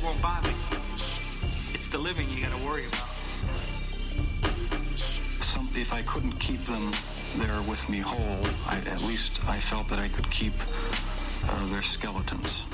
[0.00, 0.56] The won't bother you.
[1.74, 3.08] It's the living you gotta worry about.
[5.42, 6.90] Some, if I couldn't keep them
[7.36, 10.54] there with me whole, I, at least I felt that I could keep
[11.46, 12.64] uh, their skeletons.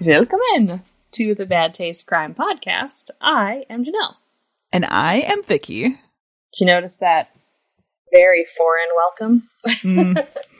[0.00, 0.80] Welcome in
[1.12, 3.10] to the Bad Taste Crime Podcast.
[3.20, 4.14] I am Janelle.
[4.72, 5.82] And I am Vicky.
[5.82, 5.98] Did
[6.58, 7.36] you notice that
[8.10, 9.50] very foreign welcome?
[9.82, 10.26] Mm.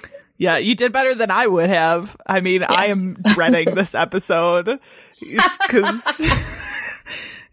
[0.43, 2.17] Yeah, you did better than I would have.
[2.27, 4.81] I mean, I am dreading this episode
[5.21, 6.21] because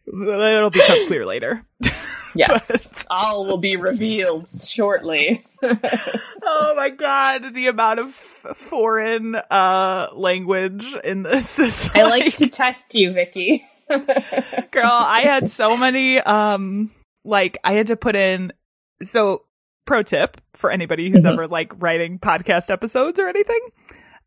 [0.08, 1.64] it'll become clear later.
[2.36, 3.08] Yes.
[3.10, 5.44] All will be revealed shortly.
[5.64, 12.48] oh my god, the amount of foreign uh language in this is I like to
[12.48, 13.68] test you, Vicky.
[13.90, 16.92] girl i had so many um
[17.26, 18.54] like i had to put in
[19.02, 19.42] so
[19.90, 21.34] pro tip for anybody who's Mhm.
[21.34, 23.60] ever like writing podcast episodes or anything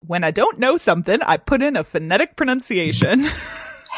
[0.04, 3.24] when i don't know something i put in a phonetic pronunciation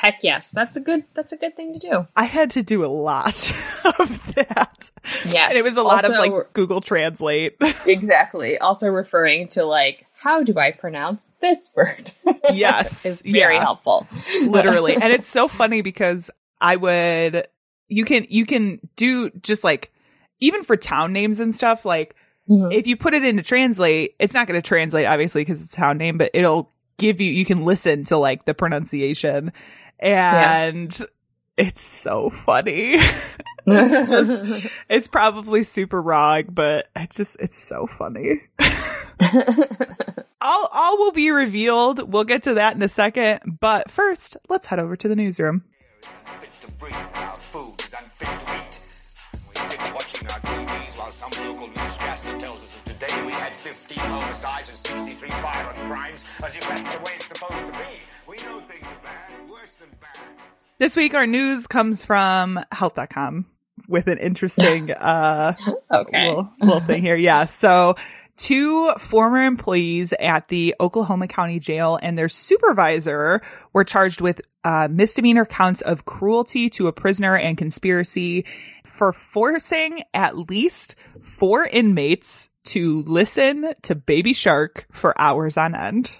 [0.02, 0.50] Heck yes.
[0.50, 2.06] That's a good that's a good thing to do.
[2.16, 3.28] i had to do a lot
[4.00, 4.90] of that
[5.24, 5.48] Yes.
[5.48, 8.58] and it was a lot of like google translate Exactly.
[8.58, 12.12] Also referring to like how do I pronounce this word?
[12.52, 13.60] yes is very yeah.
[13.62, 14.06] helpful.
[14.42, 16.30] literally and it's so funny because
[16.60, 17.46] i would
[17.88, 19.92] you can you can do just like
[20.40, 22.14] even for town names and stuff like
[22.48, 22.72] Mhm.
[22.74, 25.76] if you put it into translate it's not going to translate obviously because it's a
[25.76, 29.52] town name but it'll give you you can listen to like the pronunciation.
[29.98, 30.94] And
[31.56, 32.98] it's so funny.
[33.66, 38.42] It's, just, it's probably super wrong but it just it's so funny.
[40.42, 42.12] All all will be revealed.
[42.12, 43.58] We'll get to that in a second.
[43.60, 45.64] But first let's head over to the newsroom
[53.26, 57.66] we had 15 homicides and 63 violent crimes, as if that's the way it's supposed
[57.66, 58.00] to be.
[58.28, 60.24] We know things are bad, worse than bad.
[60.78, 63.46] This week, our news comes from health.com
[63.88, 65.54] with an interesting uh,
[65.92, 66.28] Okay.
[66.28, 67.16] little, little thing here.
[67.16, 67.44] Yeah.
[67.44, 67.94] So,
[68.36, 73.40] two former employees at the Oklahoma County Jail and their supervisor
[73.72, 78.44] were charged with uh, misdemeanor counts of cruelty to a prisoner and conspiracy
[78.84, 86.16] for forcing at least four inmates to listen to Baby Shark for hours on end.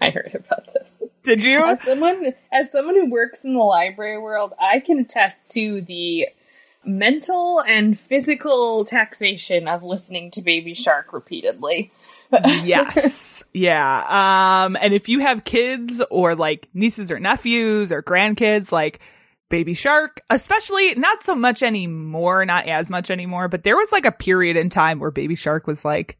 [0.00, 0.98] I heard about this.
[1.22, 1.64] Did you?
[1.64, 6.28] As someone as someone who works in the library world, I can attest to the
[6.84, 11.92] mental and physical taxation of listening to Baby Shark repeatedly.
[12.64, 13.44] yes.
[13.52, 14.64] Yeah.
[14.64, 19.00] Um, and if you have kids or like nieces or nephews or grandkids, like
[19.50, 24.06] Baby Shark, especially not so much anymore, not as much anymore, but there was like
[24.06, 26.16] a period in time where Baby Shark was like,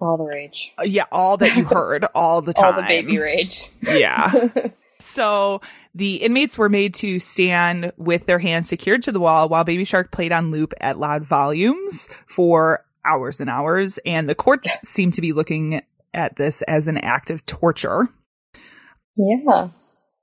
[0.00, 0.72] All the rage.
[0.78, 2.64] uh, yeah, all that you heard all the time.
[2.66, 3.70] All the baby rage.
[3.82, 4.32] Yeah.
[4.98, 5.60] So
[5.94, 9.84] the inmates were made to stand with their hands secured to the wall while Baby
[9.84, 13.98] Shark played on loop at loud volumes for hours and hours.
[14.04, 15.82] And the courts seemed to be looking
[16.12, 18.08] at this as an act of torture.
[19.16, 19.68] Yeah.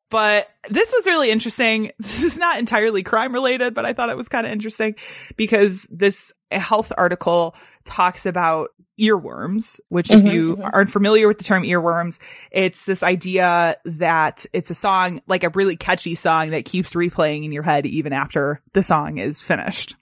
[0.09, 1.91] But this was really interesting.
[1.99, 4.95] This is not entirely crime related, but I thought it was kind of interesting
[5.37, 7.55] because this health article
[7.85, 8.69] talks about
[8.99, 10.69] earworms, which if Mhm, you mhm.
[10.71, 12.19] aren't familiar with the term earworms,
[12.51, 17.43] it's this idea that it's a song, like a really catchy song that keeps replaying
[17.43, 19.95] in your head even after the song is finished.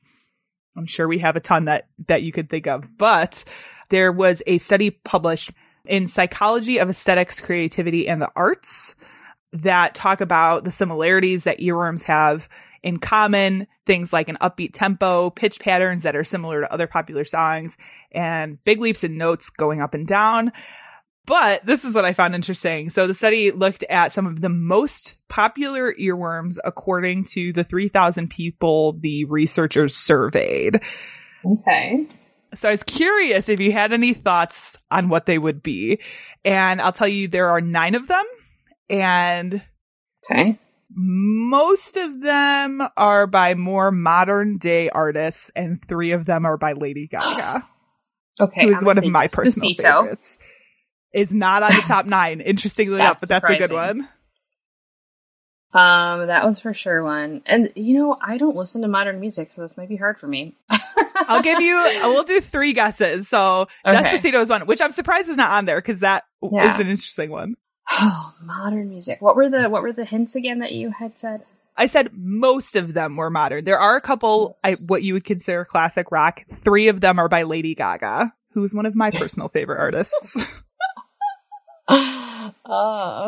[0.75, 3.44] I'm sure we have a ton that that you could think of, but
[3.89, 5.51] there was a study published
[5.86, 8.95] in Psychology of Aesthetics, Creativity, and the Arts
[9.54, 12.48] that talk about the similarities that earworms have
[12.83, 17.25] in common, things like an upbeat tempo, pitch patterns that are similar to other popular
[17.25, 17.78] songs,
[18.12, 20.51] and big leaps in notes going up and down.
[21.25, 22.89] But this is what I found interesting.
[22.89, 28.30] So the study looked at some of the most popular earworms according to the 3,000
[28.30, 30.81] people the researchers surveyed.
[31.45, 32.07] Okay.
[32.56, 36.00] So I was curious if you had any thoughts on what they would be.
[36.44, 38.25] And I'll tell you, there are nine of them.
[38.89, 39.62] And
[40.30, 40.60] Okay.
[40.94, 46.74] Most of them are by more modern day artists, and three of them are by
[46.74, 47.68] Lady Gaga,
[48.40, 48.66] Okay.
[48.66, 50.38] who is one of my personal favorites.
[51.14, 54.08] Is not on the top nine, interestingly enough, but That's a good one.
[55.74, 57.42] Um, that was for sure one.
[57.46, 60.28] And you know, I don't listen to modern music, so this might be hard for
[60.28, 60.56] me.
[61.28, 63.30] I'll give you, we'll do three guesses.
[63.30, 63.98] So Okay.
[63.98, 66.80] Despacito is one, which I'm surprised is not on there because that is Yeah.
[66.82, 67.56] an interesting one.
[67.94, 69.22] Oh, modern music.
[69.22, 71.44] What were the what were the hints again that you had said?
[71.78, 73.64] I said most of them were modern.
[73.66, 76.44] There are a couple, I, what you would consider classic rock.
[76.54, 80.38] Three of them are by Lady Gaga, who's one of my personal favorite artists.
[81.90, 82.52] oh,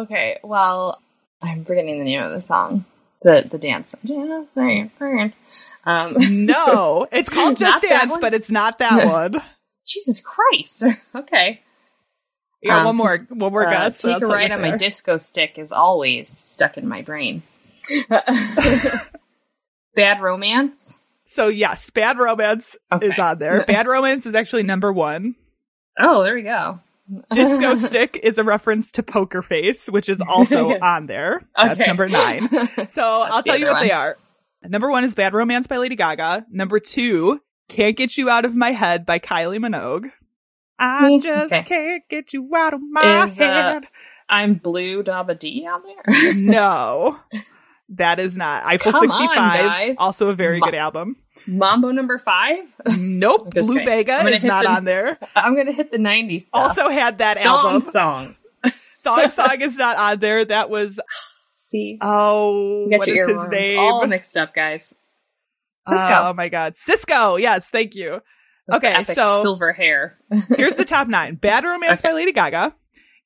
[0.04, 0.39] okay.
[0.44, 1.01] Well,
[1.42, 2.86] I'm forgetting the name of the song.
[3.21, 3.95] The the dance.
[5.86, 9.42] Um, no, it's called Just Dance, but it's not that one.
[9.86, 10.83] Jesus Christ.
[11.15, 11.62] okay.
[12.63, 14.01] Yeah, Um, one more, one more uh, guess.
[14.01, 17.44] Take a ride on my disco stick is always stuck in my brain.
[19.95, 20.98] Bad romance.
[21.25, 23.07] So yes, Bad Romance Okay.
[23.07, 23.63] is on there.
[23.68, 25.36] Bad Romance is actually number one.
[26.00, 26.80] Oh, there we go.
[27.31, 31.42] Disco Stick is a reference to Poker Face, which is also on there.
[31.57, 31.88] That's Okay.
[31.88, 32.50] number nine.
[32.89, 34.18] So I'll tell you what they are.
[34.63, 36.45] Number one is Bad Romance by Lady Gaga.
[36.50, 40.12] Number two, Can't Get You Out of My Head by Kylie Minogue.
[40.83, 41.63] I Mm, just okay.
[41.63, 43.83] can't get you out of my Is, uh, head.
[44.30, 46.33] I'm Blue Dabba D on there.
[46.33, 47.19] no,
[47.89, 48.65] that is not.
[48.65, 49.95] Eiffel Come on, 65, guys.
[49.97, 51.15] also a very Ma- good album.
[51.47, 52.65] Mambo number five.
[52.97, 53.85] Nope, Blue kidding.
[53.85, 55.18] Bega is not the- on there.
[55.35, 56.63] I'm gonna hit the '90s stuff.
[56.69, 57.81] Also had that Thong album.
[57.81, 58.36] song.
[59.03, 60.45] Thong Song is not on there.
[60.45, 61.00] That was,
[61.57, 63.79] See, oh, you what is his name?
[63.79, 64.95] all mixed up, guys.
[65.88, 66.29] Sisqó.
[66.29, 66.74] Oh my god.
[66.75, 67.39] Sisqó.
[67.39, 68.21] Yes, thank you.
[68.71, 70.18] Okay, so silver hair.
[70.57, 71.36] here's the top nine.
[71.36, 72.74] Bad Romance by Lady Gaga.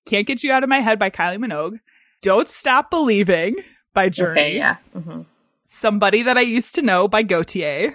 [0.06, 1.80] Can't Get You Out of My Head by Kylie Minogue.
[2.22, 3.56] Don't Stop Believing
[3.94, 4.32] by Journey.
[4.42, 4.78] Okay, yeah.
[4.94, 5.22] hmm
[5.66, 7.94] Somebody That I Used to Know by Gotye.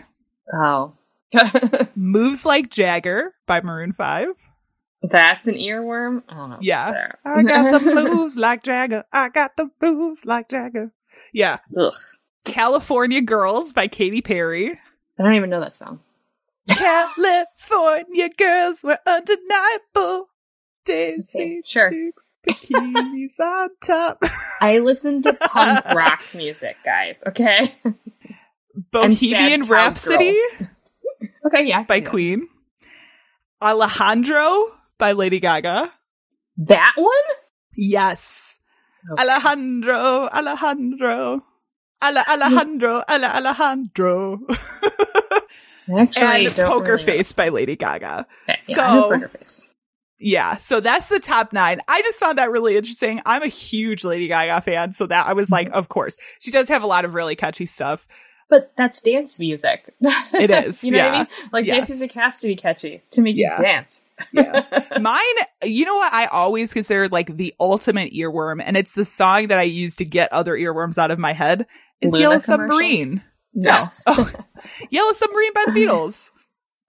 [0.55, 0.93] Oh,
[1.97, 4.27] Moves Like Jagger by Maroon 5.
[5.05, 6.23] that's an earworm.
[6.29, 6.59] I don't know.
[6.61, 7.13] Yeah.
[7.25, 9.05] I got the moves like Jagger.
[9.13, 10.93] I got the moves like Jagger.
[11.33, 11.59] Yeah.
[11.77, 11.95] Ugh.
[12.45, 14.79] California Girls by Katy Perry.
[15.19, 16.01] I don't even know that song.
[16.69, 20.29] California girls were undeniable.
[20.85, 21.89] Daisy Okay, sure.
[21.89, 24.23] Dukes bikinis on top.
[24.61, 27.23] I listen to punk rock music, guys.
[27.27, 27.75] Okay.
[28.91, 30.37] Bohemian Rhapsody
[31.47, 31.85] Okay, yeah.
[31.85, 32.11] By see that.
[32.11, 32.49] Queen.
[33.61, 35.93] Alejandro by Lady Gaga.
[36.59, 37.29] That one?
[37.77, 38.59] Yes.
[39.11, 39.23] Okay.
[39.23, 41.43] Alejandro, Alejandro.
[42.03, 44.41] Ala Alejandro, Ala Alejandro.
[45.99, 47.07] Actually, and Poker really know.
[47.07, 48.27] Face by Lady Gaga.
[48.49, 49.69] Okay, yeah, So- Poker Face.
[50.25, 51.81] Yeah, so that's the top nine.
[51.89, 53.21] I just found that really interesting.
[53.27, 55.77] I'm a huge Lady Gaga fan, so that I was like, mm-hmm.
[55.77, 56.17] of course.
[56.39, 58.07] She does have a lot of really catchy stuff.
[58.49, 59.93] But that's dance music.
[60.01, 61.27] It is, you know what I mean?
[61.53, 61.89] Like Yes.
[61.89, 63.57] dance music has to be catchy to make Yeah.
[63.57, 64.03] you dance.
[64.33, 64.63] Yeah.
[65.01, 65.23] Mine,
[65.65, 69.59] you know what I always considered like the ultimate earworm, and it's the song that
[69.59, 71.67] I use to get other earworms out of my head,
[72.01, 72.45] is Luna Yellow commercials?
[72.45, 73.23] Submarine.
[73.55, 73.91] No.
[74.07, 74.31] Oh,
[74.91, 76.31] Yellow Submarine by the Beatles.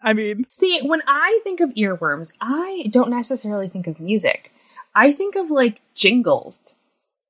[0.02, 4.52] I mean, See, when I think of earworms, I don't necessarily think of music.
[4.96, 6.74] I think of like jingles.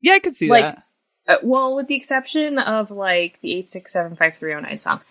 [0.02, 0.84] yeah, I could see Like, that.
[1.28, 4.80] Uh, well, with the exception of like the eight six seven five three zero nine
[4.80, 5.02] song,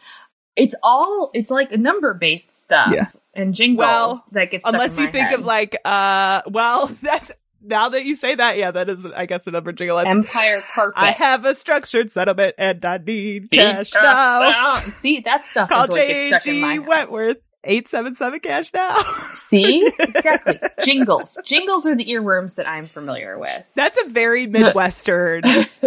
[0.57, 3.07] it's all it's like number based stuff Yeah.
[3.35, 5.39] and jingles Well, that get stuck Unless you think head.
[5.41, 7.31] of like, uh, well, that's
[7.65, 9.99] now that you say that, yeah, that is, I guess, a number jingle.
[9.99, 10.95] I- Empire Carpet.
[10.97, 14.41] I have a structured settlement and I need Big cash cash now.
[14.51, 14.81] now.
[14.81, 16.89] See, that stuff Call is what gets stuck in my J.G.
[16.89, 17.37] Wentworth.
[17.65, 18.97] 877 cash now.
[19.35, 20.59] See, exactly.
[20.85, 21.39] jingles.
[21.45, 23.65] Jingles are the earworms that I'm familiar with.
[23.77, 25.43] That's a very Midwestern,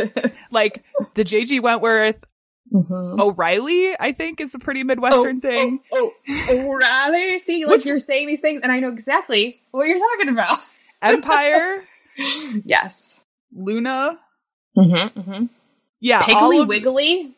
[0.51, 1.59] like the J.G.
[1.59, 2.15] Wentworth.
[2.73, 3.19] Mhm.
[3.19, 5.81] O'Reilly, I think, is a pretty Midwestern thing.
[5.93, 6.11] Oh,
[6.49, 7.39] oh, O'Reilly.
[7.39, 10.59] See, like you're saying these things, and I know exactly what you're talking about.
[11.13, 11.83] Empire,
[12.65, 13.19] Yes.
[13.55, 14.19] Luna.
[14.77, 15.45] Mm-hmm, mm-hmm.
[15.99, 16.23] Yeah.
[16.23, 17.35] Piggly of- Wiggly.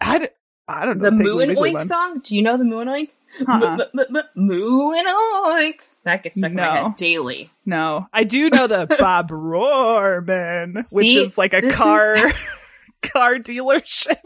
[0.00, 0.28] I d-
[0.68, 1.04] I don't know.
[1.06, 1.86] The Moo and Oink one.
[1.86, 2.20] song.
[2.22, 3.08] Do you know the Moo and Oink?
[3.46, 3.78] Uh-uh.
[3.94, 5.80] M- m- m- Moo and Oink.
[6.04, 7.50] That gets stuck in my head daily.
[7.66, 12.16] No, I do know the Bob Rohrman, which is like a this is- car
[13.02, 14.16] car dealership.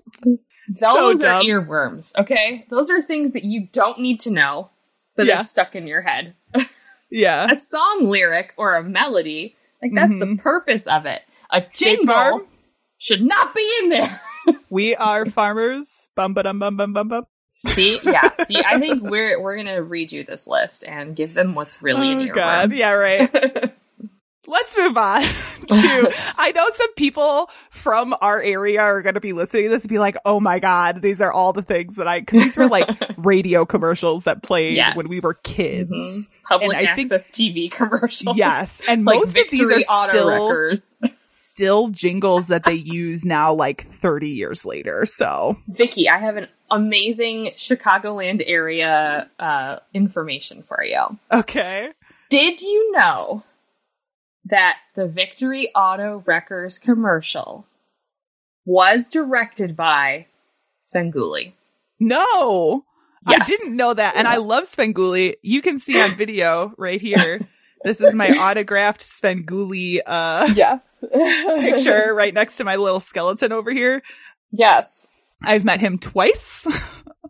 [0.68, 2.66] Those so are earworms, okay?
[2.70, 4.70] Those are things that you don't need to know,
[5.16, 5.36] but Yeah.
[5.36, 6.34] they're stuck in your head.
[7.12, 10.36] Yeah, A song lyric or a melody, like that's the mm-hmm.
[10.36, 11.20] purpose of it.
[11.50, 12.46] A jingle
[12.96, 14.20] should not be in there.
[14.70, 16.08] we are farmers.
[16.16, 17.26] Bum ba dum bum bum bum bum.
[17.50, 21.82] See, yeah, see, I think we're we're gonna redo this list and give them what's
[21.82, 23.74] really in Oh your God, yeah, right.
[24.46, 25.22] Let's move on
[25.68, 26.12] to.
[26.36, 29.88] I know some people from our area are going to be listening to this and
[29.90, 32.68] be like, "Oh my god, these are all the things that I." Because these were
[32.68, 34.96] like radio commercials that played Yes.
[34.96, 35.90] when we were kids.
[35.92, 36.28] Mhm.
[36.48, 38.36] Public And I think- access TV commercials.
[38.36, 40.72] Yes, and Like most of these are still
[41.26, 45.06] still jingles that they use now, like thirty years later.
[45.06, 51.00] So Vicky, I have an amazing Chicagoland area uh, information for you.
[51.30, 51.90] okay,
[52.28, 53.44] Did you know
[54.46, 57.66] that the Victory Auto Wreckers commercial
[58.64, 60.26] was directed by
[60.80, 61.52] Svengoolie?
[61.98, 62.84] no,
[63.24, 65.34] I didn't know that, and I love Svengoolie.
[65.42, 67.40] You can see on video right here.
[67.84, 71.00] This is my autographed Svengoolie uh, Yes.
[71.12, 74.02] picture right next to my little skeleton over here.
[74.52, 75.08] Yes.
[75.42, 76.64] I've met him twice.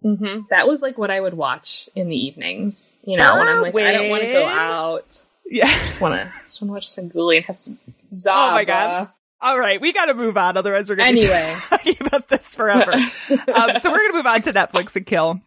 [0.02, 2.98] hmm That was like what I would watch in the evenings.
[3.02, 5.24] You know, when I'm like, I don't want to go out.
[5.46, 5.66] Yeah.
[5.80, 7.78] just want to just want to watch Svengoolie and have some
[8.12, 8.50] Zaba.
[8.50, 9.08] Oh my God.
[9.40, 11.54] All right, we got to move on, otherwise we're going to Anyway.
[11.54, 12.92] be talking about this forever.
[12.92, 15.40] um, so we're going to move on to Netflix and kill.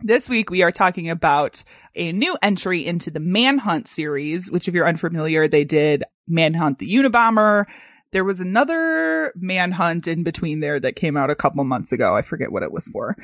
[0.00, 4.74] This week we are talking about a new entry into the Manhunt series, which if
[4.74, 7.64] you're unfamiliar, they did Manhunt the Unabomber.
[8.12, 12.14] There was another Manhunt in between there that came out a couple months ago.
[12.14, 13.16] I forget what it was for.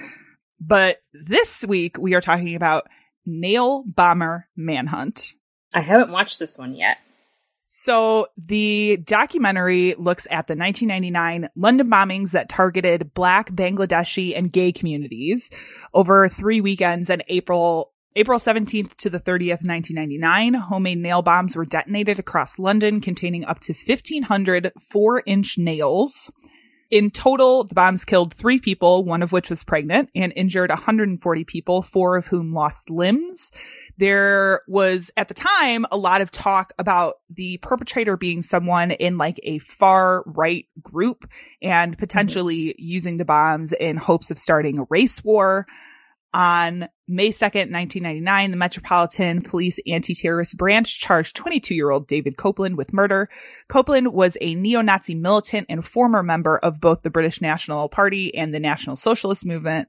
[0.58, 2.88] But this week we are talking about
[3.26, 5.34] Nail Bomber Manhunt.
[5.74, 6.98] I haven't watched this one yet.
[7.64, 14.72] So the documentary looks at the 1999 London bombings that targeted Black, Bangladeshi, and gay
[14.72, 15.50] communities
[15.94, 17.92] over three weekends in April.
[18.14, 23.58] April 17th to the 30th, 1999, homemade nail bombs were detonated across London containing up
[23.60, 26.30] to 1,500 four inch nails.
[26.92, 31.44] In total, the bombs killed three people, one of which was pregnant, and injured 140
[31.44, 33.50] people, four of whom lost limbs.
[33.96, 39.16] There was, at the time, a lot of talk about the perpetrator being someone in
[39.16, 41.26] like a far right group
[41.62, 42.84] and potentially mm-hmm.
[42.84, 45.66] using the bombs in hopes of starting a race war.
[46.34, 53.28] On May 2nd, 1999, the Metropolitan Police Anti-Terrorist Branch charged 22-year-old David Copeland with murder.
[53.68, 58.54] Copeland was a neo-Nazi militant and former member of both the British National Party and
[58.54, 59.88] the National Socialist Movement.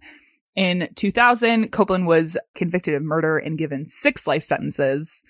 [0.55, 5.23] In 2000, Copeland was convicted of murder and given six life sentences.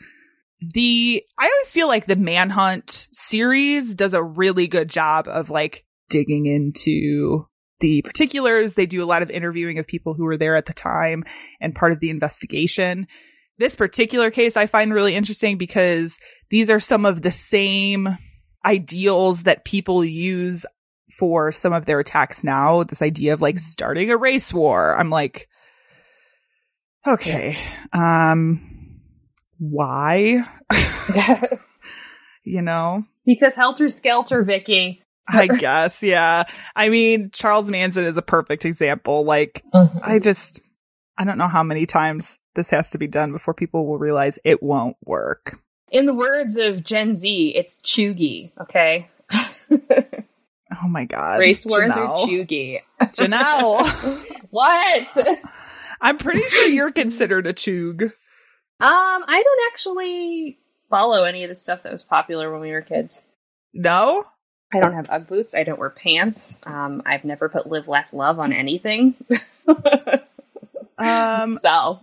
[0.60, 5.86] The, I always feel like the Manhunt series does a really good job of like
[6.10, 7.48] digging into
[7.84, 8.74] the particulars.
[8.74, 11.26] They do a lot of interviewing of people who were there at the time
[11.60, 13.08] and part of the investigation.
[13.58, 16.18] This particular case I find really interesting because
[16.50, 18.08] these are some of the same
[18.66, 20.66] ideals that people use
[21.20, 22.84] for some of their attacks now.
[22.84, 24.98] This idea of like starting a race war.
[24.98, 25.50] I'm like,
[27.06, 27.58] okay,
[27.92, 29.02] um,
[29.60, 30.46] why?
[32.46, 33.04] you know?
[33.26, 35.03] because Helter Skelter, Vicky.
[35.28, 36.44] I guess, yeah.
[36.76, 39.24] I mean, Charles Manson is a perfect example.
[39.24, 40.62] Like, I just,
[41.18, 44.38] I don't know how many times this has to be done before people will realize
[44.44, 45.60] it won't work.
[45.92, 49.10] In the words of Gen Z, it's cheugy, okay?
[50.84, 51.40] Oh my God.
[51.40, 52.28] Race wars are Janelle.
[52.28, 52.82] cheugy.
[53.02, 54.40] Janelle.
[54.50, 55.40] what?
[56.02, 58.04] I'm pretty sure you're considered a cheug.
[58.04, 58.12] Um,
[58.80, 63.22] I don't actually follow any of the stuff that was popular when we were kids.
[63.74, 64.26] No?
[64.74, 65.56] I don't have UGG boots.
[65.56, 66.58] I don't wear pants.
[66.64, 69.16] Um, I've never put live, laugh, love on anything.
[70.98, 72.00] Um, so,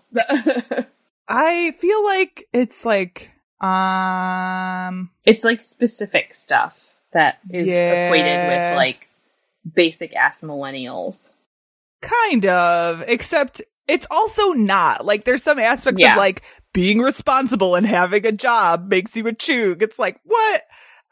[1.28, 8.06] I feel like it's like, um, it's like specific stuff that is Yeah.
[8.06, 9.08] equated with like
[9.74, 11.32] basic ass millennials.
[12.02, 15.04] kind of, except it's also not.
[15.04, 16.12] Like, there's some aspects Yeah.
[16.12, 19.82] of like being responsible and having a job makes you a cheug.
[19.82, 20.62] It's like, what?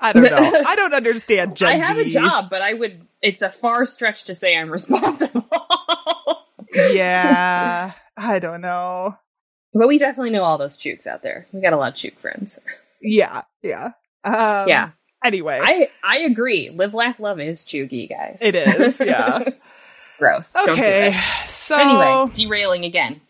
[0.00, 0.62] I don't know.
[0.66, 2.12] I don't understand Gen I have a Z.
[2.12, 3.06] job, but I would.
[3.22, 5.48] It's a far stretch to say I'm responsible.
[6.72, 7.92] Yeah.
[8.16, 9.16] I don't know.
[9.74, 11.46] but we definitely know all those cheugs out there.
[11.52, 12.58] We got a lot of cheug friends.
[13.00, 13.42] Yeah.
[13.62, 13.92] Yeah.
[14.24, 14.90] Um, yeah,
[15.24, 15.60] Anyway.
[15.62, 16.70] I I agree.
[16.70, 18.40] Live, laugh, love is cheugy, guys.
[18.42, 19.38] It is, yeah.
[20.02, 20.52] It's gross.
[20.52, 21.48] Do Okay, it.
[21.48, 23.20] so Anyway, derailing again.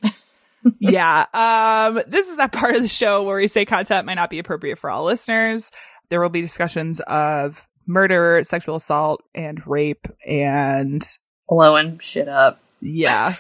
[0.79, 1.27] yeah.
[1.35, 4.39] Um, this is that part of the show where we say content might not be
[4.39, 5.71] appropriate for all listeners.
[6.11, 11.07] There will be discussions of murder, sexual assault, and rape, and
[11.49, 12.61] Blowing shit up.
[12.81, 13.35] yeah,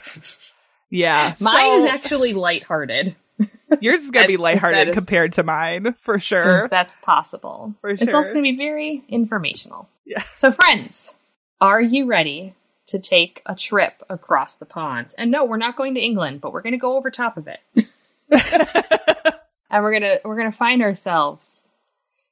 [0.91, 1.35] yeah.
[1.41, 3.15] Mine So, is actually lighthearted.
[3.81, 6.69] yours is gonna be lighthearted is- compared to mine for sure.
[6.71, 7.75] that's possible.
[7.81, 9.89] For It's also going to be very informational.
[10.05, 10.23] Yeah.
[10.35, 11.13] So, friends,
[11.61, 12.55] are you ready
[12.87, 15.09] to take a trip across the pond?
[15.19, 17.47] And no, we're not going to England, but we're going to go over top of
[17.47, 17.61] it.
[19.71, 21.61] and we're to we're going to find ourselves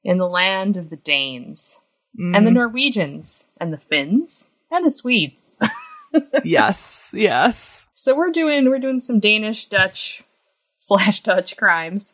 [0.07, 1.79] in the land of the Danes
[2.17, 2.45] and Mm.
[2.45, 5.55] the Norwegians and the Finns and the Swedes.
[6.43, 7.85] yes, yes.
[7.93, 10.23] So we're doing we're doing some Danish, Dutch
[10.77, 12.13] slash Dutch crimes.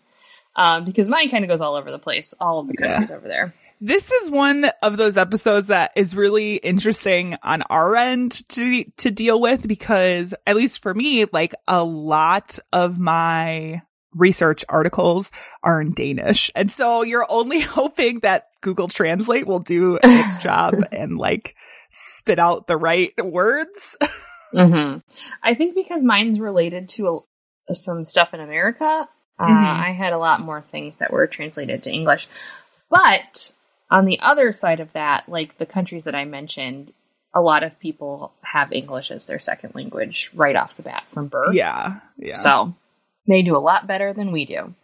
[0.56, 2.88] Um, because mine kind of goes all over the place, all of the Yeah.
[2.98, 3.56] countries over there.
[3.82, 9.12] This is one of those episodes that is really interesting on our end to to
[9.12, 13.82] deal with because at least for me, like a lot of my
[14.16, 15.32] research articles
[15.64, 16.52] are in Danish.
[16.56, 21.56] And so you're only hoping that Google Translate will do its job and like
[21.90, 23.98] spit out the right words.
[24.52, 24.98] hmm
[25.42, 27.26] I think because mine's related to
[27.70, 29.08] a, some stuff in America,
[29.40, 29.66] uh, Mhm.
[29.66, 32.28] I had a lot more things that were translated to English.
[32.90, 33.52] But
[33.90, 36.94] on the other side of that, like the countries that I mentioned,
[37.36, 41.28] a lot of people have English as their second language right off the bat from
[41.30, 41.56] birth.
[41.56, 42.00] yeah.
[42.18, 42.36] Yeah.
[42.36, 42.76] So
[43.28, 44.76] they do a lot better than we do.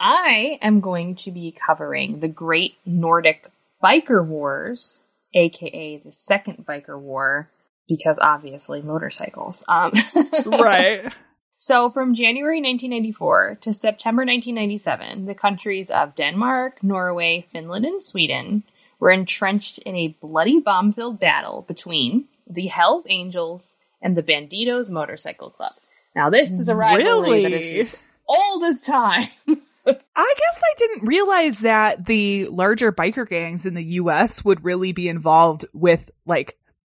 [0.00, 3.50] I am going to be covering the Great Nordic
[3.82, 5.00] Biker Wars,
[5.34, 7.50] aka the Second Biker War,
[7.88, 9.64] because obviously motorcycles.
[9.68, 9.92] Um,
[10.46, 11.12] right.
[11.56, 18.62] So, from January 1994 to September 1997, the countries of Denmark, Norway, Finland, and Sweden
[19.00, 24.90] were entrenched in a bloody bomb filled battle between the Hells Angels and the Bandidos
[24.90, 25.72] Motorcycle Club.
[26.18, 27.78] Now, this is a rivalry that Really?
[27.78, 29.28] is as old as time.
[29.86, 34.90] I guess I didn't realize that the larger biker gangs in the US would really
[34.90, 36.58] be involved with like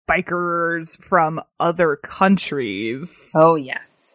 [0.09, 3.33] bikers from other countries.
[3.35, 4.15] Oh, yes.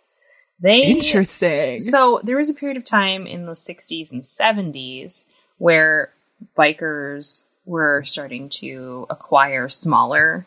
[0.61, 1.81] They Interesting.
[1.81, 5.25] So there was a period of time in the 60s and 70s
[5.57, 6.13] where
[6.57, 10.45] bikers were starting to acquire smaller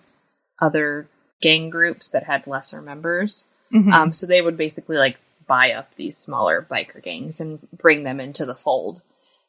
[0.62, 1.08] other
[1.42, 3.48] gang groups that had lesser members.
[3.72, 3.92] Mhm.
[3.92, 8.20] Um, so they would basically like buy up these smaller biker gangs and bring them
[8.20, 9.02] into the fold.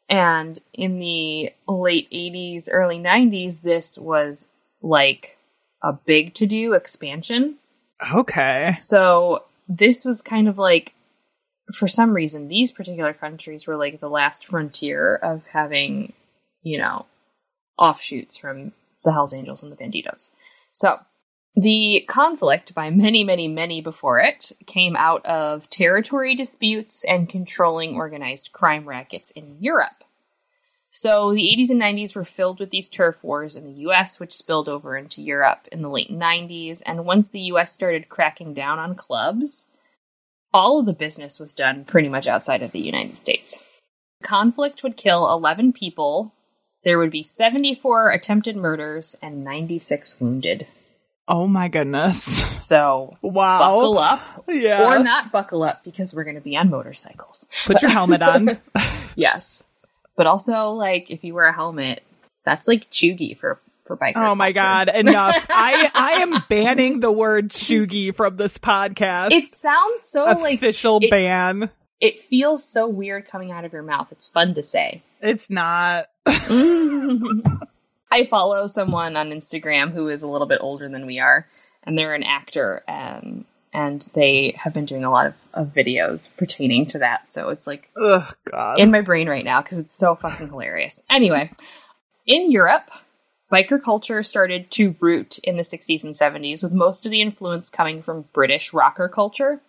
[0.09, 4.47] And in the late 80s, early 90s, this was
[4.81, 5.37] like
[5.83, 7.57] a big to do expansion.
[8.13, 8.75] okay.
[8.79, 10.93] So this was kind of like,
[11.73, 16.13] for some reason, these particular countries were like the last frontier of having,
[16.63, 17.05] you know,
[17.77, 18.71] offshoots from
[19.03, 20.29] the Hells Angels and the Bandidos.
[20.71, 20.99] So
[21.59, 27.95] the conflict, by many, many, many before it, came out of territory disputes and controlling
[27.95, 30.03] organized crime rackets in Europe.
[30.91, 34.35] So the 80s and 90s were filled with these turf wars in the US, which
[34.35, 36.83] spilled over into Europe in the late 90s.
[36.85, 39.65] And once the US started cracking down on clubs,
[40.53, 43.63] all of the business was done pretty much outside of the United States.
[44.21, 46.35] Conflict would kill 11 people.
[46.83, 50.67] There would be 74 attempted murders and 96 wounded.
[51.27, 52.23] Oh my goodness.
[52.67, 53.59] So Wow.
[53.59, 54.85] buckle up Yeah.
[54.99, 57.45] or not buckle up because we're going to be on motorcycles.
[57.65, 58.57] Put your helmet on.
[59.15, 59.63] Yes.
[60.15, 62.03] But also, like, if you wear a helmet,
[62.43, 64.13] that's like cheugy for for biker.
[64.17, 64.89] oh my culture.
[64.89, 65.45] god, enough.
[65.49, 69.31] I I am banning the word cheugy from this podcast.
[69.31, 71.69] It sounds so like official ban.
[72.01, 74.11] it feels so weird coming out of your mouth.
[74.11, 75.01] It's fun to say.
[75.21, 76.07] It's not.
[78.11, 81.47] I follow someone on Instagram who is a little bit older than we are,
[81.83, 86.35] and they're an actor, and and they have been doing a lot of, of videos
[86.37, 87.27] pertaining to that.
[87.27, 88.79] So it's like Ugh, God.
[88.79, 91.01] in my brain right now because it's so fucking hilarious.
[91.09, 91.51] Anyway,
[92.25, 92.89] in Europe,
[93.51, 97.69] biker culture started to root in the 60s and 70s, with most of the influence
[97.69, 99.61] coming from British rocker culture.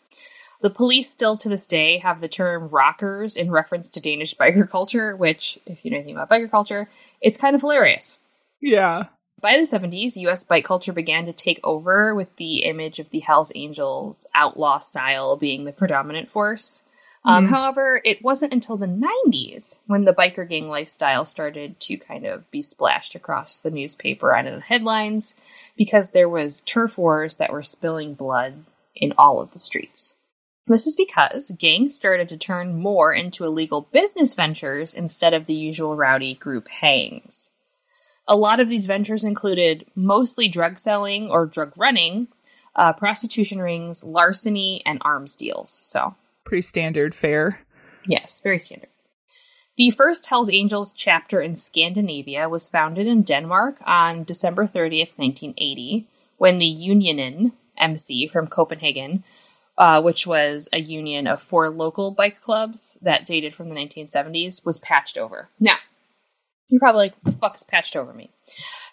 [0.60, 4.68] The police still to this day have the term rockers in reference to Danish biker
[4.68, 6.88] culture, which, if you know anything about biker culture,
[7.20, 8.18] it's kind of hilarious.
[8.60, 9.04] Yeah.
[9.40, 13.20] By the 70s, US bike culture began to take over with the image of the
[13.20, 16.82] Hells Angels outlaw style being the predominant force.
[17.24, 17.50] Um, Mhm.
[17.50, 22.50] However, it wasn't until the 90s when the biker gang lifestyle started to kind of
[22.50, 25.34] be splashed across the newspaper and in headlines
[25.76, 30.14] because there was turf wars that were spilling blood in all of the streets.
[30.66, 35.54] This is because gangs started to turn more into illegal business ventures instead of the
[35.54, 37.50] usual rowdy group hangs.
[38.30, 42.28] A lot of these ventures included mostly drug selling or drug running,
[42.76, 45.80] uh, prostitution rings, larceny, and arms deals.
[45.82, 46.14] So,
[46.44, 47.62] Pretty standard fare.
[48.06, 48.90] yes, very standard.
[49.76, 56.06] The first Hells Angels chapter in Scandinavia was founded in Denmark on December 30th, 1980,
[56.36, 59.24] when the Unionen MC from Copenhagen,
[59.78, 64.64] uh, which was a union of four local bike clubs that dated from the 1970s,
[64.66, 65.48] was patched over.
[65.60, 65.76] Now,
[66.68, 68.30] you're probably like, the fuck's patched over me?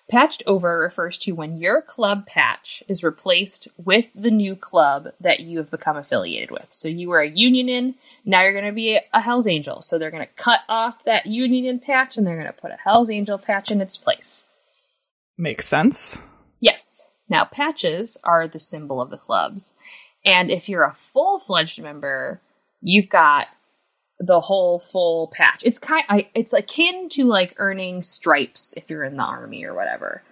[0.09, 5.39] Patched over refers to when your club patch is replaced with the new club that
[5.39, 6.67] you have become affiliated with.
[6.69, 9.81] So you were a union in, now you're going to be a Hells Angel.
[9.81, 12.77] So they're going to cut off that Unionen patch and they're going to put a
[12.83, 14.43] Hells Angel patch in its place.
[15.37, 16.21] Makes sense.
[16.59, 17.01] Yes.
[17.27, 19.73] Now, patches are the symbol of the clubs.
[20.23, 22.41] And if you're a full fledged member,
[22.79, 23.47] you've got
[24.19, 25.61] the whole full patch.
[25.63, 29.73] It's kind I, it's akin to like earning stripes if you're in the army or
[29.73, 30.23] whatever.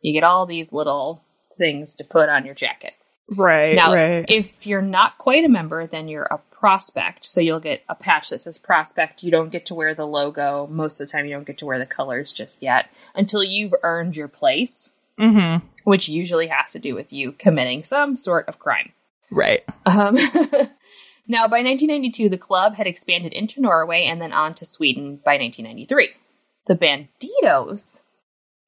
[0.00, 1.22] You get all these little
[1.58, 2.94] things to put on your jacket.
[3.36, 4.24] Right, now, right.
[4.28, 7.24] if you're not quite a member, then you're a prospect.
[7.24, 9.22] So you'll get a patch that says prospect.
[9.22, 10.66] You don't get to wear the logo.
[10.70, 13.74] Most of the time, you don't get to wear the colors just yet until you've
[13.82, 15.64] earned your place, mm-hmm.
[15.84, 18.92] which usually has to do with you committing some sort of crime.
[19.30, 19.64] Right.
[19.86, 20.18] Um,
[21.26, 25.36] now, by 1992, the club had expanded into Norway and then on to Sweden by
[25.36, 26.10] 1993.
[26.66, 28.00] The Bandidos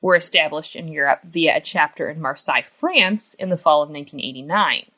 [0.00, 4.90] were established in Europe via a chapter in Marseille, France in the fall of 1989.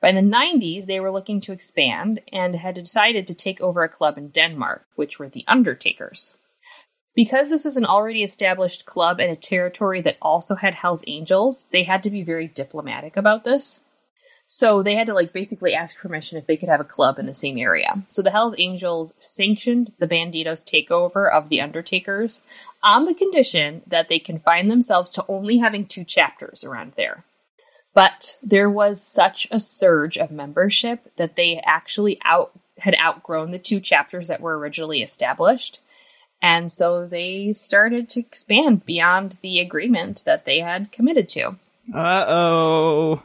[0.00, 3.88] By the 90s, they were looking to expand and had decided to take over a
[3.88, 6.34] club in Denmark, which were the Undertakers.
[7.14, 11.66] Because this was an already established club in a territory that also had Hells Angels,
[11.70, 13.80] they had to be very diplomatic about this.
[14.54, 17.24] So they had to like basically ask permission if they could have a club in
[17.24, 18.04] the same area.
[18.08, 22.42] So the Hells Angels sanctioned the Bandidos takeover of the Undertakers
[22.82, 27.24] on the condition that they confine themselves to only having two chapters around there.
[27.94, 33.58] But there was such a surge of membership that they actually out had outgrown the
[33.58, 35.80] two chapters that were originally established.
[36.42, 41.56] And so they started to expand beyond the agreement that they had committed to.
[41.94, 43.22] Uh oh.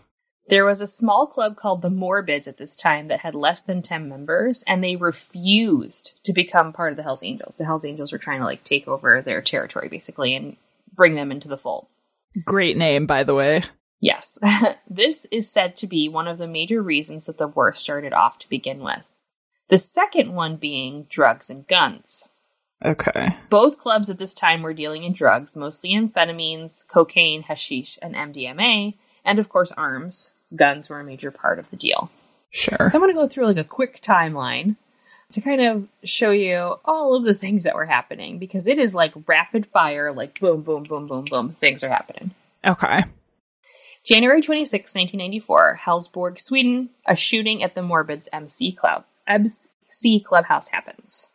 [0.49, 3.81] There was a small club called the Morbids at this time that had less than
[3.81, 7.57] 10 members, and they refused to become part of the Hells Angels.
[7.57, 10.55] The Hells Angels were trying to like take over their territory basically and
[10.93, 11.87] bring them into the fold.
[12.45, 13.63] Great name, by the way.
[13.99, 14.37] Yes.
[14.89, 18.39] this is said to be one of the major reasons that the war started off
[18.39, 19.03] to begin with.
[19.69, 22.29] The second one being drugs and guns.
[22.85, 23.35] Okay.
[23.49, 28.93] Both clubs at this time were dealing in drugs, mostly amphetamines, cocaine, hashish, and MDMA,
[29.25, 30.31] and of course arms.
[30.55, 32.09] Guns were a major part of the deal.
[32.49, 32.89] Sure.
[32.89, 34.77] So I'm going to go through like a quick timeline
[35.31, 38.95] to kind of show you all of the things that were happening because it is
[38.95, 42.31] like rapid fire, like boom, boom, boom, boom, boom, things are happening.
[42.65, 43.03] Okay.
[44.05, 51.27] January 26, 1994, Helsborg, Sweden, a shooting at the Morbids MC Club, MC Clubhouse happens.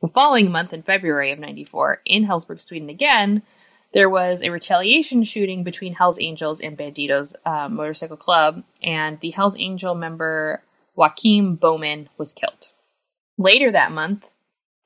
[0.00, 3.42] The following month, in February of 94, in Helsborg, Sweden again,
[3.92, 9.30] there was a retaliation shooting between Hells Angels and Bandidos uh, Motorcycle Club, and the
[9.30, 10.62] Hells Angel member
[10.96, 12.68] Joakim Boman was killed.
[13.38, 14.28] Later that month,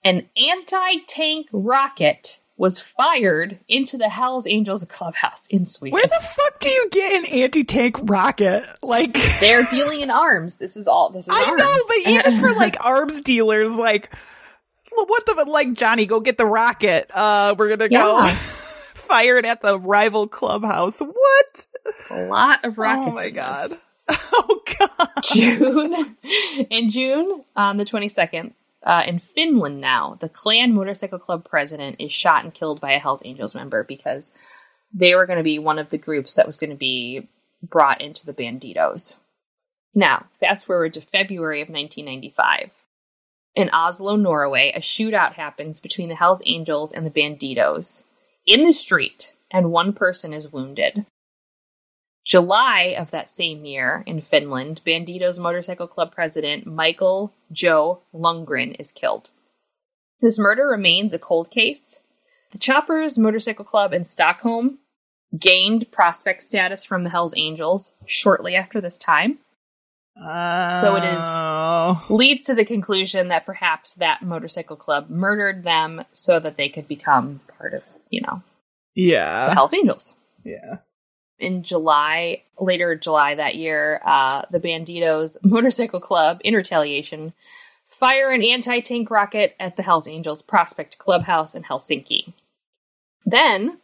[0.04, 5.92] an anti tank rocket was fired into the Hells Angels clubhouse in Sweden.
[5.94, 8.64] Where the fuck do you get an anti-tank rocket?
[8.82, 10.56] Like they're dealing in arms.
[10.56, 11.10] This is all.
[11.10, 11.34] This is.
[11.34, 11.58] I arms.
[11.60, 14.10] know, but even for like arms dealers, like
[14.90, 17.10] what the like Johnny, go get the rocket.
[17.12, 18.00] Uh, we're gonna Yeah.
[18.02, 18.38] go
[19.06, 21.00] fire it at the rival clubhouse.
[21.00, 21.66] What?
[21.86, 23.08] It's a lot of rockets.
[23.08, 23.68] Oh my god.
[24.38, 25.08] Oh god.
[25.32, 26.16] June.
[26.70, 28.52] In June, on the 22nd,
[28.84, 33.00] uh, in Finland now, the Klan Motorcycle Club president is shot and killed by a
[33.00, 34.30] Hells Angels member because
[34.94, 37.28] they were going to be one of the groups that was going to be
[37.62, 39.16] brought into the Bandidos.
[39.92, 42.70] Now, fast forward to February of 1995.
[43.56, 48.04] In Oslo, Norway, a shootout happens between the Hells Angels and the Bandidos
[48.46, 51.06] in the street, and one person is wounded.
[52.24, 58.90] July of that same year in Finland, Bandidos Motorcycle Club president Michael Joe Lundgren is
[58.90, 59.30] killed.
[60.20, 62.00] This murder remains a cold case.
[62.52, 64.78] The Choppers Motorcycle Club in Stockholm
[65.38, 69.38] gained prospect status from the Hells Angels shortly after this time.
[70.18, 72.02] So it is Oh.
[72.09, 76.88] leads to the conclusion that perhaps that motorcycle club murdered them so that they could
[76.88, 78.42] become part of, you know,
[78.94, 79.54] yeah, the.
[79.54, 80.14] Hells Angels.
[80.44, 80.78] Yeah.
[81.38, 87.32] in July, later July that year, uh, the Bandidos Motorcycle Club, in retaliation,
[87.88, 92.32] fire an anti tank rocket at the Hells Angels Prospect Clubhouse in Helsinki.
[93.24, 93.78] Then,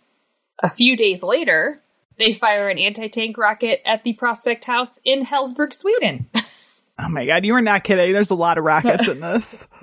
[0.63, 1.81] a few days later,
[2.19, 6.27] They fire an anti tank rocket at the Prospect House in Hellsberg, Sweden.
[6.99, 8.13] Oh my god, you are not kidding.
[8.13, 9.67] There's a lot of rockets in this.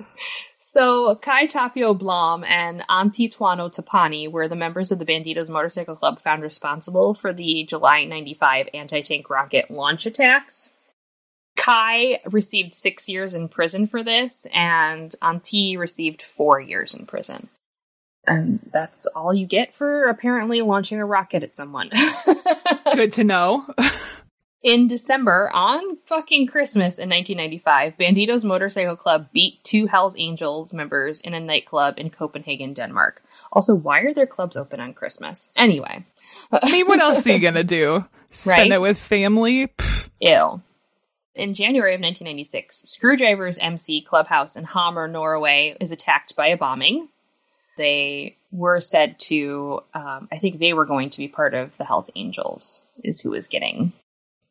[0.72, 5.96] So Kai Tapio Blom and Antti Tuono Tapani were the members of the Bandidos Motorcycle
[5.96, 10.70] Club found responsible for the July 95 anti-tank rocket launch attacks.
[11.56, 17.48] Kai received six years in prison for this, and Antti received four years in prison.
[18.26, 21.90] And that's all you get for apparently launching a rocket at someone.
[22.94, 23.66] Good to know.
[24.62, 31.18] In December, on fucking Christmas in 1995, Bandidos Motorcycle Club beat two Hells Angels members
[31.20, 33.22] in a nightclub in Copenhagen, Denmark.
[33.52, 35.48] Also, why are their clubs open on Christmas?
[35.56, 36.04] Anyway.
[36.52, 38.04] I mean, what else are you gonna do?
[38.30, 38.72] Spend Right?
[38.72, 39.68] it with family?
[39.68, 40.60] Pff, Ew.
[41.34, 47.08] In January of 1996, Screwdriver's MC Clubhouse in Hamar, Norway, is attacked by a bombing.
[47.78, 51.84] They were said to, um, I think they were going to be part of the
[51.86, 53.94] Hells Angels, is who was getting,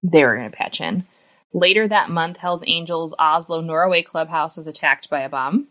[0.04, 1.06] they were going to patch in.
[1.54, 5.68] Later that month, Hells Angels Oslo, Norway Clubhouse was attacked by a bomb.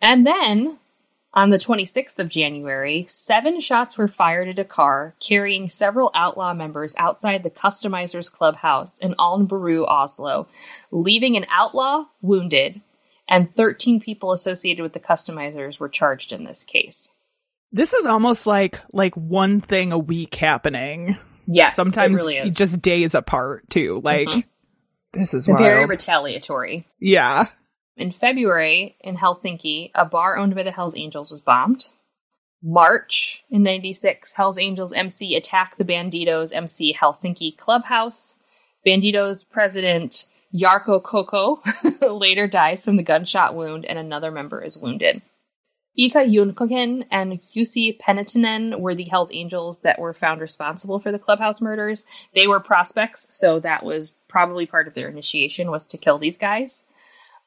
[0.00, 0.78] And then,
[1.32, 6.54] on the 26th of January, seven shots were fired at a car carrying several outlaw
[6.54, 10.48] members outside the Customizers Clubhouse in Alnbru, Oslo,
[10.90, 12.80] leaving an outlaw wounded,
[13.28, 17.10] and 13 people associated with the Customizers were charged in this case.
[17.70, 21.16] This is almost like like one thing a week happening.
[21.46, 22.56] Yes, Sometimes it really is.
[22.56, 24.00] just days apart too.
[24.04, 24.44] Like Mhm.
[25.12, 26.86] this is Very retaliatory.
[27.00, 27.46] yeah.
[27.96, 31.88] In February, in Helsinki, a bar owned by the Hells Angels was bombed.
[32.62, 38.34] March in 96, Hells Angels MC attacked the Bandidos MC Helsinki clubhouse.
[38.86, 41.60] Bandidos president Jarkko Kokko
[42.20, 45.22] later dies from the gunshot wound, and another member is wounded.
[45.96, 51.18] Ika Junkoken and Jussi Penitinen were the Hells Angels that were found responsible for the
[51.18, 52.04] clubhouse murders.
[52.34, 56.38] They were prospects, so that was probably part of their initiation was to kill these
[56.38, 56.84] guys.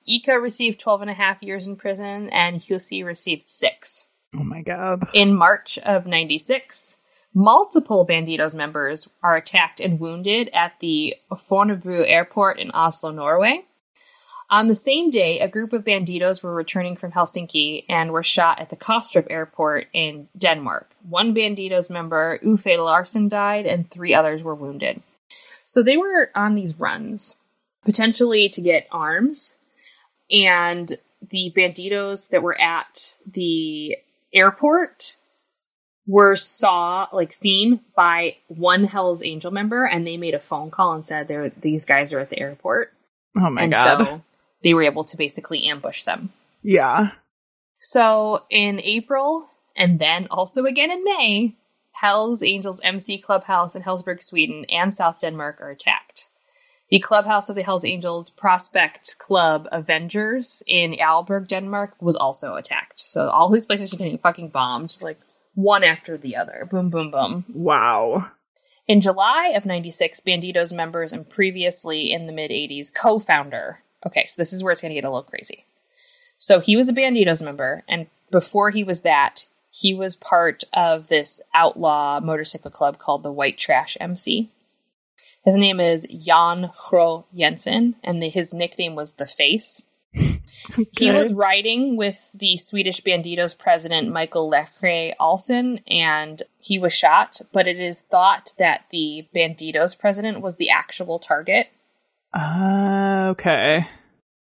[0.06, 4.06] Ika received 12 and a half years in prison, and Jussi received six.
[4.36, 5.08] Oh my god.
[5.14, 6.98] In March of 96,
[7.34, 13.66] multiple Bandidos members are attacked and wounded at the Fornebu airport in Oslo, Norway.
[14.50, 18.60] On the same day, a group of Bandidos were returning from Helsinki and were shot
[18.60, 20.92] at the Kastrup airport in Denmark.
[21.08, 25.02] One Bandidos member, Uffe Larsen, died, and three others were wounded.
[25.66, 27.36] So they were on these runs,
[27.84, 29.58] potentially to get arms,
[30.32, 30.98] and
[31.32, 33.98] the Bandidos that were at the
[34.34, 35.16] airport
[36.06, 40.94] were saw like seen by one Hell's Angel member, and they made a phone call
[40.94, 42.94] and said there these guys are at the airport,
[43.36, 43.98] Oh my and god.
[43.98, 44.22] so
[44.64, 46.32] they were able to basically ambush them.
[46.62, 47.12] yeah.
[47.80, 51.56] So in April and then also again in May,
[51.92, 56.28] Hell's Angels MC Clubhouse in Hellsberg, Sweden and South Denmark are attacked.
[56.90, 63.02] The clubhouse of the Hells Angels Prospect Club Avengers in Alberg, Denmark was also attacked.
[63.02, 65.20] So all these places are getting fucking bombed, like
[65.56, 66.68] one after the other.
[66.70, 67.46] Boom, boom, boom.
[67.54, 68.32] Wow.
[68.88, 73.83] In July of 96, Bandidos members and previously in the mid 80s co founder.
[74.06, 75.66] Okay, so this is where it's going to get a little crazy.
[76.38, 81.08] So he was a Bandidos member, and before he was that, he was part of
[81.08, 84.50] this outlaw motorcycle club called the White Trash MC.
[85.44, 89.82] His name is Jan Hro Jensen, and the, his nickname was The Face.
[90.98, 97.42] He was riding with the Swedish Bandidos president Michael Lecre Olsen, and he was shot.
[97.52, 101.68] But it is thought that the Bandidos president was the actual target.
[102.34, 103.88] Uh, okay.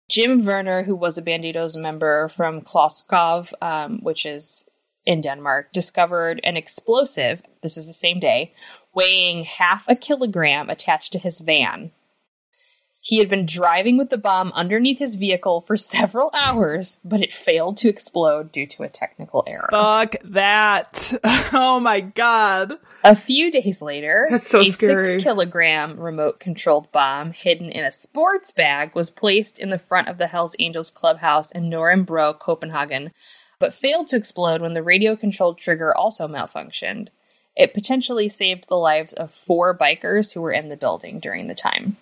[0.09, 4.65] Jim Werner, who was a Bandidos member from Kloskov, um, which is
[5.05, 7.41] in Denmark, discovered an explosive.
[7.63, 8.53] This is the same day,
[8.93, 11.91] weighing half a kilogram attached to his van.
[13.03, 17.33] He had been driving with the bomb underneath his vehicle for several hours, but it
[17.33, 19.67] failed to explode due to a technical error.
[19.69, 21.13] Fuck that.
[21.53, 22.73] Oh my god.
[23.03, 25.05] A few days later, so a scary.
[25.05, 30.07] six kilogram remote controlled bomb hidden in a sports bag was placed in the front
[30.07, 33.11] of the Hells Angels clubhouse in Nørrebro, Copenhagen,
[33.59, 37.09] but failed to explode when the radio controlled trigger also malfunctioned.
[37.55, 41.55] It potentially saved the lives of four bikers who were in the building during the
[41.55, 41.97] time.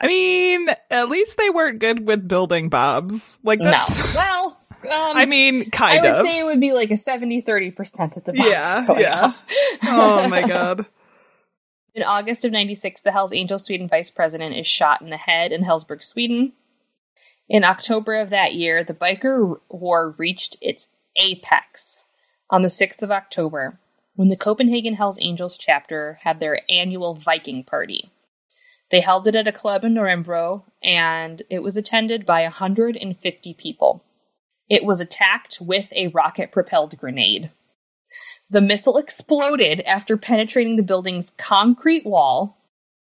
[0.00, 3.38] I mean, at least they weren't good with building bobs.
[3.42, 4.56] Like that's no.
[4.84, 6.04] Well, um, I mean, kind of.
[6.04, 6.26] I would of.
[6.26, 9.24] say it would be like a 70 30% that the bombs Yeah, were yeah.
[9.24, 9.44] off.
[9.82, 10.84] oh my god.
[11.94, 15.52] In August of 96, the Hells Angels Sweden vice president is shot in the head
[15.52, 16.52] in Hellsberg, Sweden.
[17.48, 22.02] In October of that year, the biker war reached its apex.
[22.50, 23.78] On the 6th of October,
[24.16, 28.10] when the Copenhagen Hells Angels chapter had their annual Viking party.
[28.90, 34.04] They held it at a club in Nuremberg, and it was attended by 150 people.
[34.68, 37.50] It was attacked with a rocket propelled grenade.
[38.48, 42.58] The missile exploded after penetrating the building's concrete wall,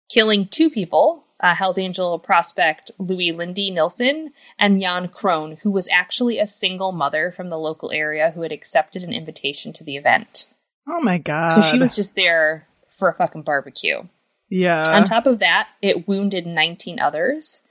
[0.08, 5.88] killing two people uh, Hells Angel prospect Louis Lindy Nilsson and Jan Krohn, who was
[5.92, 9.96] actually a single mother from the local area who had accepted an invitation to the
[9.96, 10.48] event.
[10.88, 11.50] Oh my god.
[11.50, 14.04] So she was just there for a fucking barbecue.
[14.48, 14.84] Yeah.
[14.86, 17.62] On top of that, it wounded 19 others,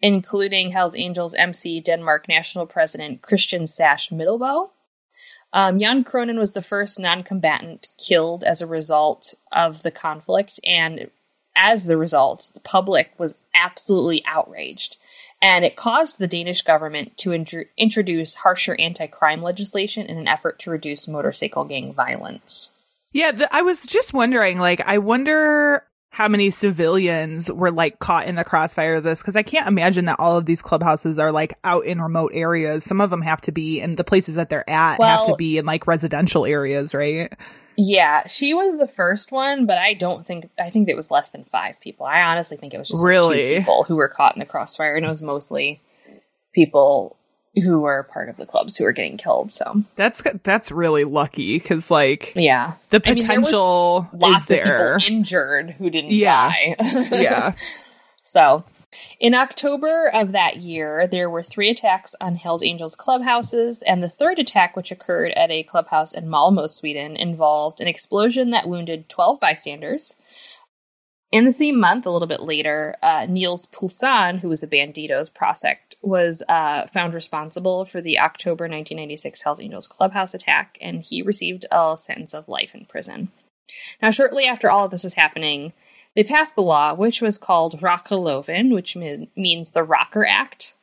[0.00, 4.70] including Hells Angels MC Denmark National President Christian Sash Middelboe.
[5.52, 10.58] Um, Jan Cronin was the first non combatant killed as a result of the conflict,
[10.64, 11.10] and
[11.56, 14.96] as the result, the public was absolutely outraged.
[15.42, 20.28] And it caused the Danish government to in- introduce harsher anti crime legislation in an
[20.28, 22.70] effort to reduce motorcycle gang violence.
[23.12, 28.26] Yeah, the, I was just wondering, like, I wonder how many civilians were like caught
[28.26, 31.32] in the crossfire of this because I can't imagine that all of these clubhouses are
[31.32, 32.84] like out in remote areas.
[32.84, 35.36] Some of them have to be, and the places that they're at well, have to
[35.36, 37.32] be in like residential areas, right?
[37.78, 41.30] Yeah, she was the first one, but I don't think I think it was less
[41.30, 42.04] than five people.
[42.04, 44.94] I honestly think it was just really like people who were caught in the crossfire,
[44.94, 45.80] and it was mostly
[46.52, 47.16] people
[47.54, 49.52] who were part of the clubs who were getting killed.
[49.52, 54.98] So that's that's really lucky because like yeah, the potential I mean, there is there.
[55.06, 56.48] injured who didn't yeah.
[56.48, 56.76] die.
[57.12, 57.52] yeah.
[58.22, 58.64] So
[59.20, 64.08] in October of that year, there were three attacks on Hells Angels clubhouses, and the
[64.08, 69.08] third attack, which occurred at a clubhouse in Malmo, Sweden, involved an explosion that wounded
[69.08, 70.14] 12 bystanders.
[71.32, 75.32] In the same month, a little bit later, uh, Niels Poulsen, who was a Bandidos
[75.32, 81.22] prospect, was uh, found responsible for the October 1996 Hells Angels clubhouse attack, and he
[81.22, 83.32] received a sentence of life in prison.
[84.02, 85.72] Now, shortly after all of this was happening,
[86.14, 90.74] they passed the law, which was called Rockerloven, which means the Rocker Act.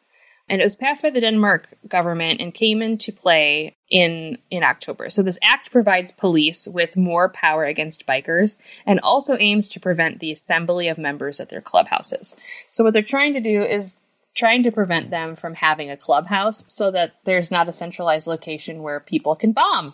[0.50, 5.10] And it was passed by the Denmark government and came into play in, in October.
[5.10, 10.20] So this act provides police with more power against bikers and also aims to prevent
[10.20, 12.36] the assembly of members at their clubhouses.
[12.70, 13.98] So what they're trying to do is
[14.36, 18.82] trying to prevent them from having a clubhouse so that there's not a centralized location
[18.82, 19.94] where people can bomb.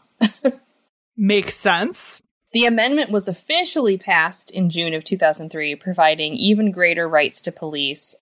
[1.17, 2.21] Makes sense.
[2.53, 8.15] The amendment was officially passed in June of 2003, providing even greater rights to police.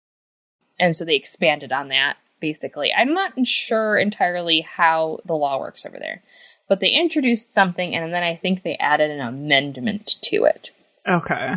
[0.80, 2.94] And so they expanded on that, basically.
[2.94, 6.22] I'm not sure entirely how the law works over there,
[6.68, 10.72] but they introduced something and then I think they added an amendment to it.
[11.08, 11.56] Okay.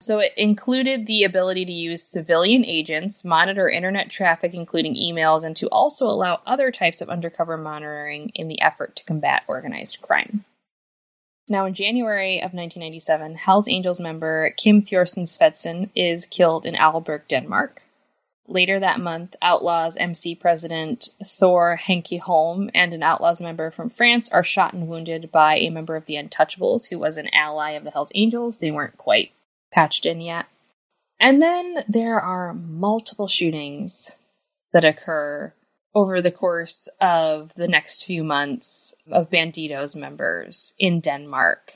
[0.00, 5.56] So it included the ability to use civilian agents, monitor internet traffic, including emails, and
[5.56, 10.44] to also allow other types of undercover monitoring in the effort to combat organized crime.
[11.48, 17.22] Now, in January of 1997, Hells Angels member Kim Thorsen Svendsen is killed in Aalborg,
[17.26, 17.83] Denmark.
[18.46, 24.28] Later that month, Outlaws MC president Thor Henke Holm and an Outlaws member from France
[24.30, 27.84] are shot and wounded by a member of the Untouchables who was an ally of
[27.84, 28.58] the Hells Angels.
[28.58, 29.32] They weren't quite
[29.72, 30.46] patched in yet.
[31.18, 34.10] And then there are multiple shootings
[34.72, 35.54] that occur
[35.94, 41.74] over the course of the next few months of Bandidos members in Denmark.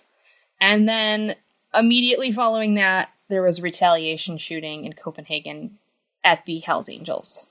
[0.61, 1.37] And then
[1.72, 5.78] immediately following that, there was retaliation shooting in Copenhagen
[6.28, 7.42] at the Hells Angels.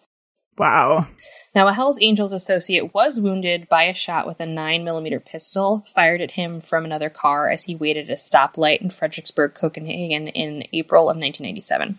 [0.56, 1.08] Wow.
[1.56, 6.22] Now, a Hells Angels associate was wounded by a shot with a 9mm pistol fired
[6.22, 10.64] at him from another car as he waited at a stoplight in Frederiksberg, Copenhagen in
[10.74, 11.98] April of 1997.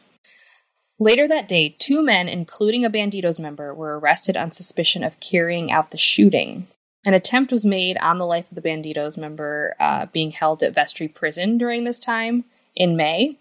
[1.00, 5.72] Later that day, two men, including a Bandidos member, were arrested on suspicion of carrying
[5.72, 6.68] out the shooting.
[7.04, 10.74] An attempt was made on the life of the Bandidos member uh, being held at
[10.74, 12.44] Vestre Prison during this time
[12.76, 13.38] in May,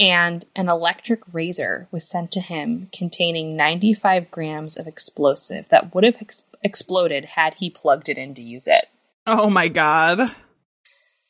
[0.00, 6.04] and an electric razor was sent to him containing 95 grams of explosive that would
[6.04, 8.88] have ex- exploded had he plugged it in to use it.
[9.26, 10.34] Oh my god.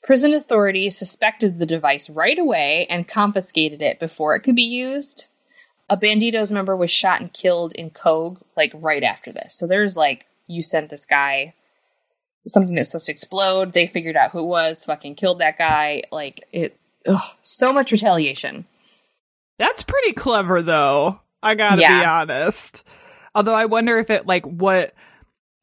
[0.02, 5.26] Prison authorities suspected the device right away and confiscated it before it could be used
[5.90, 9.52] a Bandidos member was shot and killed in Køge, like right after this.
[9.52, 11.52] So there's like, you sent this guy
[12.46, 13.72] something that's supposed to explode.
[13.72, 16.04] They figured out who it was, fucking killed that guy.
[16.12, 18.66] Like, it, ugh, so much retaliation.
[19.58, 21.20] That's pretty clever, though.
[21.42, 22.00] I gotta yeah.
[22.00, 22.86] be honest.
[23.34, 24.94] Although I wonder if it, like, what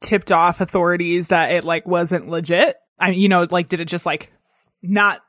[0.00, 2.76] tipped off authorities that it, like, wasn't legit.
[2.98, 4.32] I mean, you know, like, did it just, like,
[4.82, 5.20] not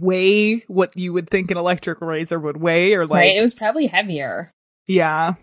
[0.00, 3.54] weigh what you would think an electric razor would weigh or like right, it was
[3.54, 4.50] probably heavier
[4.86, 5.34] yeah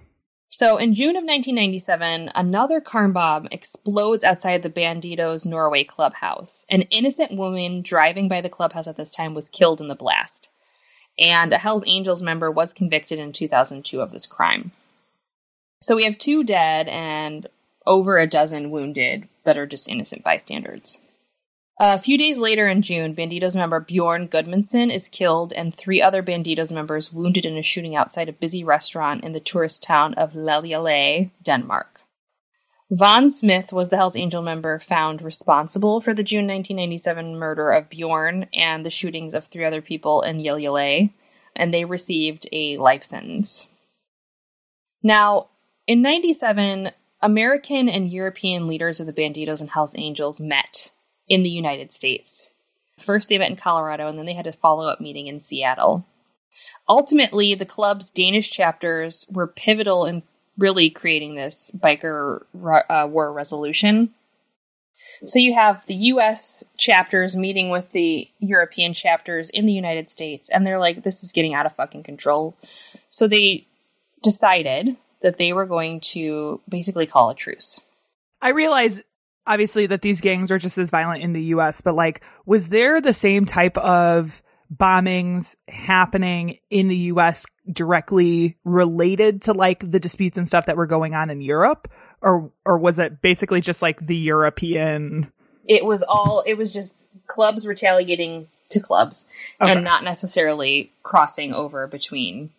[0.53, 6.65] So in June of 1997, another car bomb explodes outside the Bandidos Norway clubhouse.
[6.69, 10.49] An innocent woman driving by the clubhouse at this time was killed in the blast.
[11.17, 14.73] And a Hells Angels member was convicted in 2002 of this crime.
[15.81, 17.47] So we have two dead and
[17.87, 20.99] over a dozen wounded that are just innocent bystanders.
[21.83, 26.21] A few days later in June, Bandidos member Bjorn Gudmandsen is killed and three other
[26.21, 30.33] Bandidos members wounded in a shooting outside a busy restaurant in the tourist town of
[30.33, 32.01] Liseleje, Denmark.
[32.91, 37.89] Von Smith was the Hells Angel member found responsible for the June 1997 murder of
[37.89, 41.11] Bjorn and the shootings of three other people in Liseleje,
[41.55, 43.65] and they received a life sentence.
[45.01, 45.47] Now,
[45.87, 46.91] in 97,
[47.23, 50.91] American and European leaders of the Bandidos and Hells Angels met
[51.31, 52.49] in the United States.
[52.99, 56.05] First, they met in Colorado, and then they had a follow up meeting in Seattle.
[56.89, 60.23] Ultimately, the club's Danish chapters were pivotal in
[60.57, 62.43] really creating this biker
[62.89, 64.13] uh, war resolution.
[65.25, 70.49] So you have the US chapters meeting with the European chapters in the United States,
[70.49, 72.57] and they're like, this is getting out of fucking control.
[73.09, 73.67] So they
[74.21, 77.79] decided that they were going to basically call a truce.
[78.41, 79.01] I realize
[79.45, 83.01] obviously that these gangs are just as violent in the US, but like, was there
[83.01, 84.41] the same type of
[84.73, 90.85] bombings happening in the US directly related to like the disputes and stuff that were
[90.85, 91.91] going on in Europe?
[92.21, 95.31] Or, or was it basically just like the European?
[95.67, 96.95] It was all, it was just
[97.27, 99.25] clubs retaliating to clubs
[99.59, 99.71] okay.
[99.71, 102.51] and not necessarily crossing over between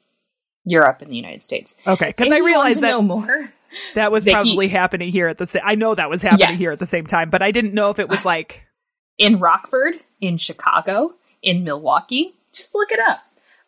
[0.65, 1.75] Europe and the United States.
[1.87, 2.13] Okay.
[2.13, 3.01] Cause I realized that.
[3.03, 3.53] more
[3.95, 4.35] that was Vicky.
[4.35, 5.63] probably happening here at the same.
[5.65, 6.59] I know that was happening yes.
[6.59, 8.63] here at the same time, but I didn't know if it was like
[9.19, 12.35] in Rockford, in Chicago, in Milwaukee.
[12.53, 13.21] Just look it up.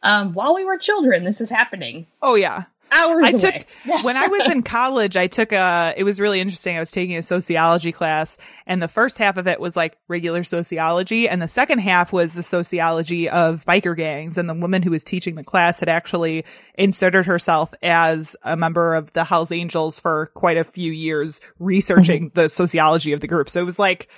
[0.02, 2.06] Um, while we were children, this is happening.
[2.20, 2.64] Oh yeah,
[2.94, 3.64] hours I away.
[3.86, 6.76] took when I was in college, I took a it was really interesting.
[6.76, 10.44] I was taking a sociology class and the first half of it was like regular
[10.44, 14.90] sociology and the second half was the sociology of biker gangs and the woman who
[14.90, 16.44] was teaching the class had actually
[16.76, 22.30] inserted herself as a member of the Hells Angels for quite a few years researching
[22.30, 22.40] mm-hmm.
[22.40, 23.50] the sociology of the group.
[23.50, 24.08] So it was like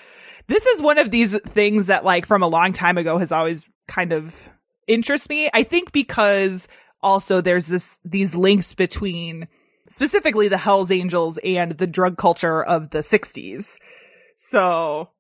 [0.49, 3.66] this is one of these things that like from a long time ago has always
[3.89, 4.49] kind of
[4.87, 5.51] interest me.
[5.53, 6.68] I think because
[7.03, 9.49] also there's this these links between
[9.88, 13.78] specifically the Hells Angels and the drug culture of the 60s.
[14.36, 15.11] So,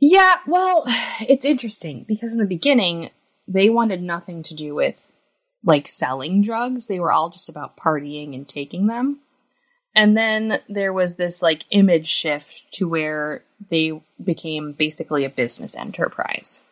[0.00, 0.84] yeah, well,
[1.28, 3.10] it's interesting because in the beginning
[3.48, 5.06] they wanted nothing to do with
[5.64, 6.86] like selling drugs.
[6.86, 9.20] They were all just about partying and taking them.
[9.94, 15.74] And then there was this like image shift to where they became basically a business
[15.74, 16.62] enterprise.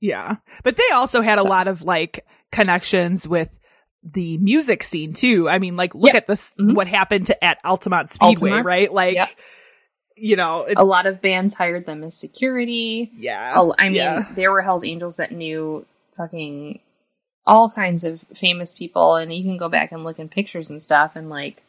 [0.00, 0.36] Yeah.
[0.62, 1.46] But they also had so.
[1.46, 3.50] a lot of like connections with
[4.12, 5.48] the music scene too.
[5.48, 6.74] I mean, like look at this mm-hmm.
[6.74, 8.66] what happened to at Altamont Speedway, Altamont.
[8.66, 8.92] right?
[8.92, 9.30] Like yep.
[10.16, 13.10] you know, it, a lot of bands hired them as security.
[13.16, 13.54] Yeah.
[13.78, 14.28] I mean, yeah.
[14.34, 15.86] there were Hells Angels that knew
[16.16, 16.80] fucking
[17.46, 20.82] all kinds of famous people and you can go back and look in pictures and
[20.82, 21.62] stuff and like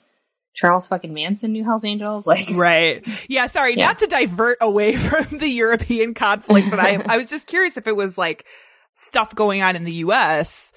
[0.56, 3.06] Charles fucking Manson knew Hell's Angels, like right.
[3.30, 3.88] Yeah, sorry, yeah.
[3.88, 7.88] not to divert away from the European conflict, but I I was just curious if
[7.88, 8.46] it was like
[8.94, 10.74] stuff going on in the US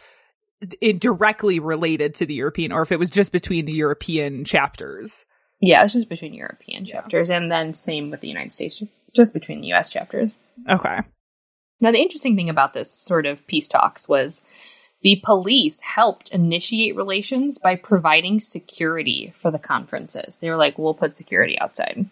[0.99, 5.25] directly related to the European or if it was just between the European chapters.
[5.61, 7.37] Yeah, it's just between European chapters yeah.
[7.37, 8.83] and then same with the United States,
[9.15, 10.31] just between the US chapters.
[10.69, 10.99] Okay.
[11.81, 14.41] Now, the interesting thing about this sort of peace talks was
[15.03, 20.37] the police helped initiate relations by providing security for the conferences.
[20.37, 22.07] They were like, we'll put security outside.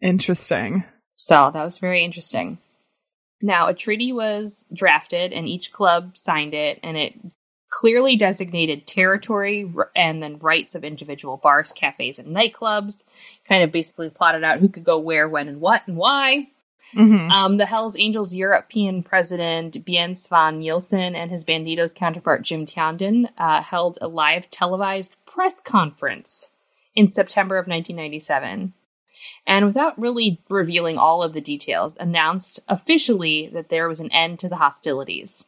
[0.00, 0.84] Interesting.
[1.16, 2.58] So that was very interesting.
[3.42, 7.14] Now, a treaty was drafted and each club signed it, and it
[7.68, 13.04] clearly designated territory and then rights of individual bars, cafes, and nightclubs.
[13.48, 16.48] Kind of basically plotted out who could go where, when, and what, and why.
[16.94, 17.30] Mm-hmm.
[17.30, 23.28] Um, the Hells Angels European president Bjørn Svend Nilsen and his Bandidos counterpart Jim Tinndahn
[23.36, 26.48] uh, held a live televised press conference
[26.94, 28.72] in September of 1997.
[29.46, 34.38] And without really revealing all of the details, announced officially that there was an end
[34.40, 35.44] to the hostilities.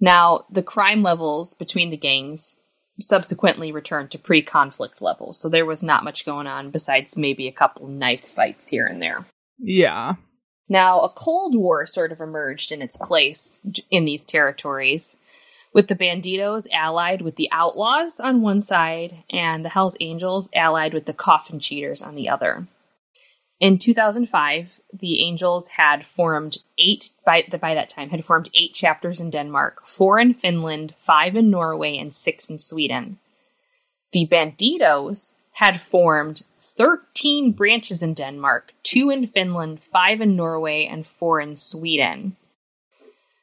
[0.00, 2.56] Now, the crime levels between the gangs
[3.00, 7.48] subsequently returned to pre conflict levels, so there was not much going on besides maybe
[7.48, 9.26] a couple knife fights here and there.
[9.58, 10.14] Yeah.
[10.68, 15.16] Now, a Cold War sort of emerged in its place in these territories,
[15.72, 20.94] with the Bandidos allied with the Outlaws on one side and the Hells Angels allied
[20.94, 22.66] with the Coffin Cheaters on the other.
[23.60, 28.72] In 2005, the Angels had formed eight by the, by that time had formed eight
[28.72, 33.18] chapters in Denmark, four in Finland, five in Norway, and six in Sweden.
[34.12, 41.04] The Bandidos had formed 13 branches in Denmark, two in Finland, five in Norway, and
[41.04, 42.36] four in Sweden.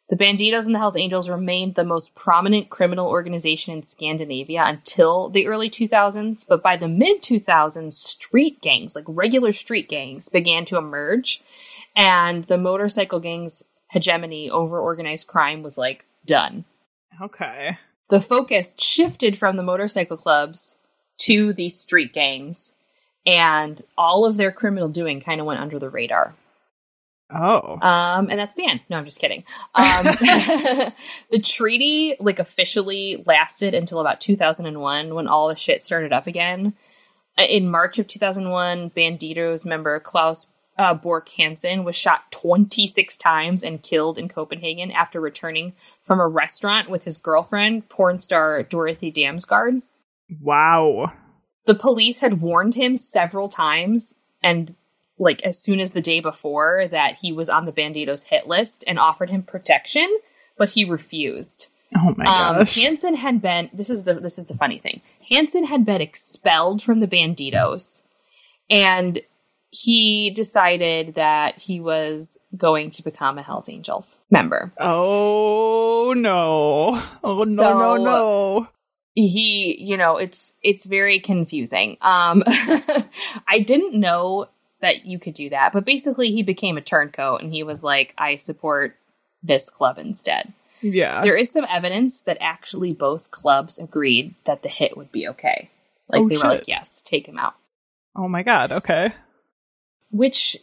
[0.07, 5.29] The Bandidos and the Hells Angels remained the most prominent criminal organization in Scandinavia until
[5.29, 10.63] the early 2000s, but by the mid 2000s, street gangs, like regular street gangs, began
[10.65, 11.41] to emerge,
[11.95, 16.65] and the motorcycle gangs' hegemony over organized crime was like done.
[17.19, 17.79] Okay.
[18.09, 20.77] The focus shifted from the motorcycle clubs
[21.21, 22.73] to these street gangs,
[23.25, 26.35] and all of their criminal doing kind of went under the radar.
[27.33, 27.79] Oh.
[27.81, 28.81] Um, and that's the end.
[28.89, 29.43] No, I'm just kidding.
[29.73, 30.03] Um,
[31.31, 36.73] the treaty like officially lasted until about 2001 when all the shit started up again.
[37.37, 40.47] Uh, In March of 2001, Bandidos member Klaus
[40.77, 45.73] uh, Bork Hansen was shot 26 times and killed in Copenhagen after returning
[46.03, 49.81] from a restaurant with his girlfriend, porn star Dorothy Damsgaard.
[50.41, 51.13] Wow.
[51.65, 54.75] The police had warned him several times and
[55.17, 58.83] like as soon as the day before that he was on the Bandidos hit list
[58.87, 60.07] and offered him protection,
[60.57, 61.67] but he refused.
[61.95, 62.75] Oh my Um, gosh.
[62.75, 65.01] Hansen had been this is the this is the funny thing.
[65.31, 68.01] Hansen had been expelled from the Bandidos
[68.69, 69.21] and
[69.69, 74.71] he decided that he was going to become a Hells Angels member.
[74.79, 77.01] oh no.
[77.23, 78.67] Oh no no no.
[79.15, 84.47] he you know it's it's very confusing um i didn't know
[84.85, 88.13] that you could do that but basically he became a turncoat and he was like
[88.17, 88.95] i support
[89.43, 91.21] this club instead Yeah.
[91.21, 95.69] there is some evidence that actually both clubs agreed that the hit would be okay
[96.07, 97.55] like Oh, they were like yes take him out
[98.15, 98.71] oh my god.
[98.71, 99.13] Okay.
[100.11, 100.57] which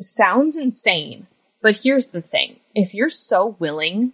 [0.00, 1.26] sounds insane
[1.62, 4.12] but here's the thing if you're so willing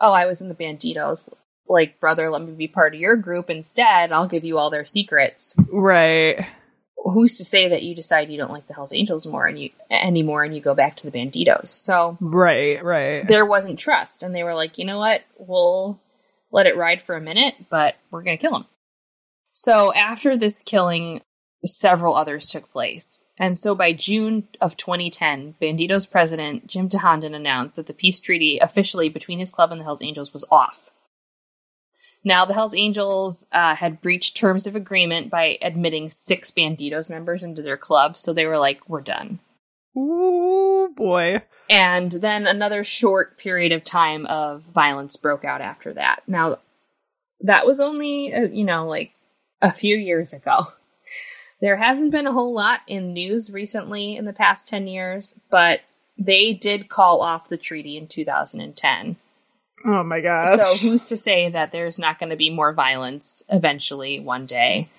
[0.00, 1.28] oh i was in the bandidos
[1.68, 4.84] like brother let me be part of your group instead i'll give you all their
[4.84, 6.46] secrets Right.
[7.12, 9.70] Who's to say that you decide you don't like the Hells Angels more and you
[9.90, 11.68] anymore and you go back to the Bandidos?
[11.68, 12.82] So Right.
[12.82, 13.26] Right.
[13.26, 16.00] there wasn't trust, and they were like, you know what, we'll
[16.50, 18.66] let it ride for a minute, but we're gonna kill him.
[19.52, 21.20] So after this killing,
[21.64, 27.76] several others took place, and so by June of 2010, Bandidos president Jim Tinndahn announced
[27.76, 30.90] that the peace treaty officially between his club and the Hells Angels was off.
[32.24, 37.44] Now, the Hells Angels uh, had breached terms of agreement by admitting six Bandidos members
[37.44, 39.38] into their club, so they were like, we're done.
[39.96, 41.42] Ooh boy.
[41.70, 46.22] And then another short period of time of violence broke out after that.
[46.26, 46.58] Now,
[47.40, 49.12] that was only, uh, you know, like
[49.62, 50.72] a few years ago.
[51.60, 55.80] There hasn't been a whole lot in news recently in the past 10 years, but
[56.16, 59.16] they did call off the treaty in 2010.
[59.84, 60.58] Oh my gosh.
[60.58, 64.90] So who's to say that there's not going to be more violence eventually one day?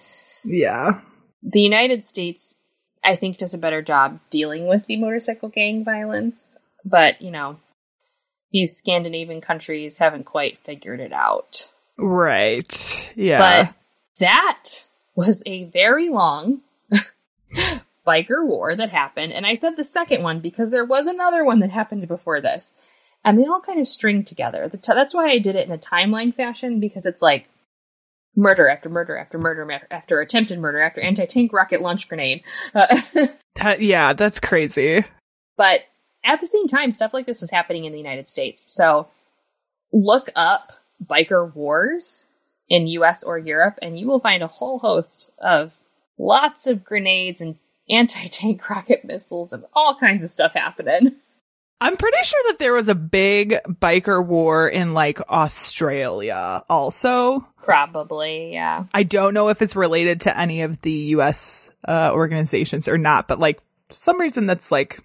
[0.43, 1.01] yeah.
[1.41, 2.57] The United States,
[3.03, 7.59] I think, does a better job dealing with the motorcycle gang violence, but you know,
[8.51, 11.69] these Scandinavian countries haven't quite figured it out.
[11.97, 13.11] Right.
[13.15, 13.65] Yeah.
[13.65, 13.75] But
[14.19, 16.61] that was a very long
[18.07, 21.59] biker war that happened, and I said the second one because there was another one
[21.59, 22.75] that happened before this,
[23.23, 24.67] and they all kind of string together.
[24.67, 27.47] The t- that's why I did it in a timeline fashion because it's like
[28.35, 32.43] murder after murder after murder after attempted murder after anti tank rocket launch grenade.
[32.73, 33.01] Uh,
[33.55, 35.03] That- yeah, that's crazy.
[35.57, 35.81] but
[36.23, 38.63] at the same time, stuff like this was happening in the United States.
[38.67, 39.07] So
[39.91, 40.73] look up
[41.05, 42.25] biker wars
[42.69, 45.77] in US or Europe, and you will find a whole host of
[46.17, 47.57] lots of grenades and
[47.89, 51.15] anti tank rocket missiles and all kinds of stuff happening.
[51.81, 57.47] I'm pretty sure that there was a big biker war in like Australia also.
[57.63, 58.85] Probably, yeah.
[58.93, 63.27] I don't know if it's related to any of the US uh, organizations or not,
[63.27, 64.99] but like for some reason that's like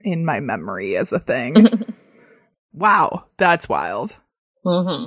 [0.00, 1.84] in my memory as a thing.
[2.72, 4.16] wow, that's wild.
[4.64, 5.06] Mm-hmm.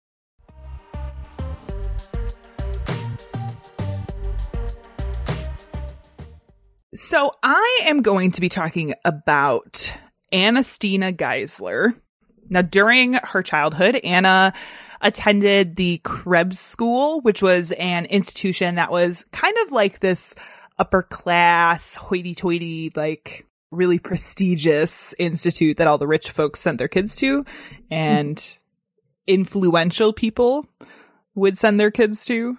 [6.93, 9.95] So I am going to be talking about
[10.33, 11.95] Anastina Geisler.
[12.49, 14.51] Now, during her childhood, Anna
[14.99, 20.35] attended the Krebs School, which was an institution that was kind of like this
[20.79, 26.89] upper class, hoity toity, like really prestigious institute that all the rich folks sent their
[26.89, 27.45] kids to
[27.89, 28.57] and
[29.27, 30.65] influential people
[31.35, 32.57] would send their kids to.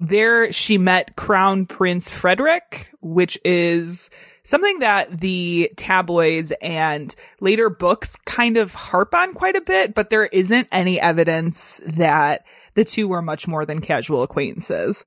[0.00, 4.10] There she met Crown Prince Frederick, which is
[4.44, 10.08] something that the tabloids and later books kind of harp on quite a bit, but
[10.10, 12.44] there isn't any evidence that
[12.74, 15.04] the two were much more than casual acquaintances.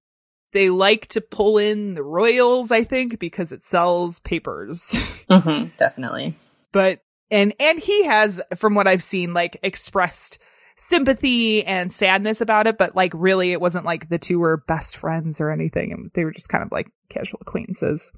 [0.51, 5.17] They like to pull in the royals, I think, because it sells papers.
[5.31, 6.37] Mm-hmm, definitely.
[6.73, 10.39] but and and he has from what I've seen like expressed
[10.75, 14.97] sympathy and sadness about it, but like really it wasn't like the two were best
[14.97, 15.91] friends or anything.
[15.91, 18.11] And They were just kind of like casual acquaintances.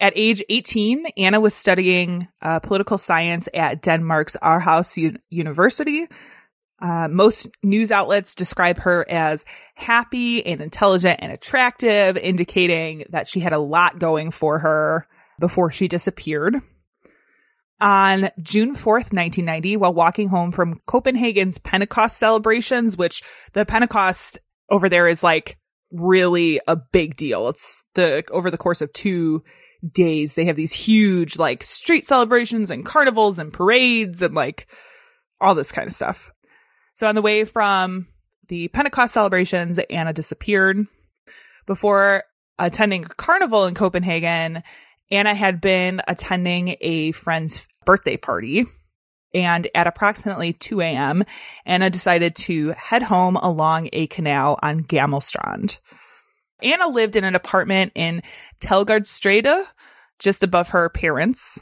[0.00, 6.06] At age 18, Anna was studying uh, political science at Denmark's Aarhus U- University.
[6.80, 9.44] Uh, most news outlets describe her as
[9.74, 15.08] happy and intelligent and attractive, indicating that she had a lot going for her
[15.40, 16.62] before she disappeared.
[17.80, 23.22] On June 4th, 1990, while walking home from Copenhagen's Pentecost celebrations, which
[23.52, 25.58] the Pentecost over there is like
[25.92, 27.48] really a big deal.
[27.48, 29.44] It's the, over the course of two
[29.92, 34.66] days, they have these huge like street celebrations and carnivals and parades and like
[35.40, 36.32] all this kind of stuff.
[36.94, 38.08] So on the way from
[38.48, 40.86] the Pentecost celebrations, Anna disappeared.
[41.66, 42.24] Before
[42.58, 44.62] attending a carnival in Copenhagen,
[45.10, 48.66] Anna had been attending a friend's birthday party.
[49.34, 51.22] And at approximately 2 a.m.,
[51.66, 55.78] Anna decided to head home along a canal on Gammelstrand.
[56.62, 58.22] Anna lived in an apartment in
[58.60, 59.64] Teglgårdstræde,
[60.18, 61.60] just above her parents.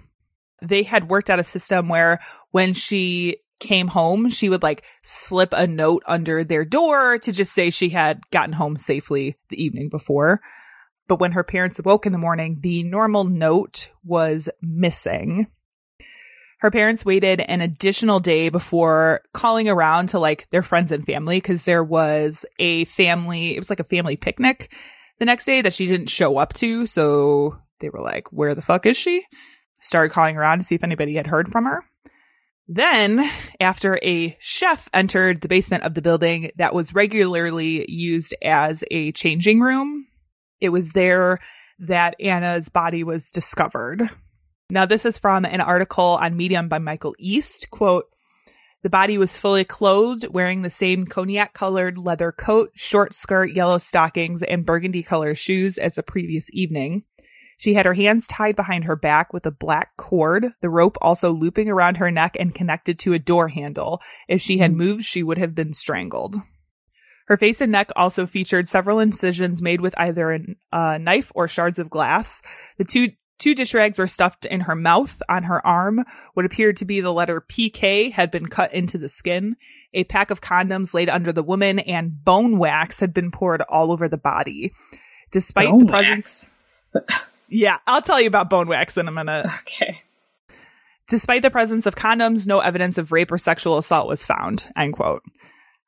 [0.62, 2.20] They had worked out a system where
[2.52, 7.52] when she came home, she would like slip a note under their door to just
[7.52, 10.40] say she had gotten home safely the evening before.
[11.08, 15.46] But when her parents awoke in the morning, the normal note was missing.
[16.60, 21.36] Her parents waited an additional day before calling around to like their friends and family
[21.36, 24.72] because there was a family, it was like a family picnic
[25.18, 26.86] the next day that she didn't show up to.
[26.86, 29.24] So they were like, where the fuck is she?
[29.80, 31.84] Started calling around to see if anybody had heard from her.
[32.68, 33.30] Then,
[33.60, 39.12] after a chef entered the basement of the building that was regularly used as a
[39.12, 40.06] changing room,
[40.60, 41.38] it was there
[41.80, 44.08] that Anna's body was discovered.
[44.70, 47.70] Now, this is from an article on Medium by Michael East.
[47.70, 48.06] Quote,
[48.82, 53.78] the body was fully clothed, wearing the same cognac colored leather coat, short skirt, yellow
[53.78, 57.02] stockings, and burgundy colored shoes as the previous evening.
[57.58, 61.32] She had her hands tied behind her back with a black cord, the rope also
[61.32, 64.00] looping around her neck and connected to a door handle.
[64.28, 64.78] If she had mm-hmm.
[64.78, 66.36] moved, she would have been strangled.
[67.26, 70.40] Her face and neck also featured several incisions made with either a
[70.72, 72.40] uh, knife or shards of glass.
[72.78, 75.20] The two two dish rags were stuffed in her mouth.
[75.28, 76.04] On her arm,
[76.34, 79.56] what appeared to be the letter PK had been cut into the skin.
[79.92, 83.92] A pack of condoms laid under the woman, and bone wax had been poured all
[83.92, 84.72] over the body.
[85.32, 86.50] Despite Bone the presence,
[87.48, 89.46] yeah, I'll tell you about bone wax in a minute.
[89.60, 90.02] Okay.
[91.08, 94.68] Despite the presence of condoms, no evidence of rape or sexual assault was found.
[94.76, 95.22] End quote.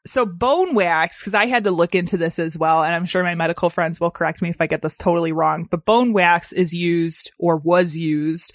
[0.09, 3.22] So bone wax, because I had to look into this as well, and I'm sure
[3.22, 6.50] my medical friends will correct me if I get this totally wrong, but bone wax
[6.50, 8.54] is used or was used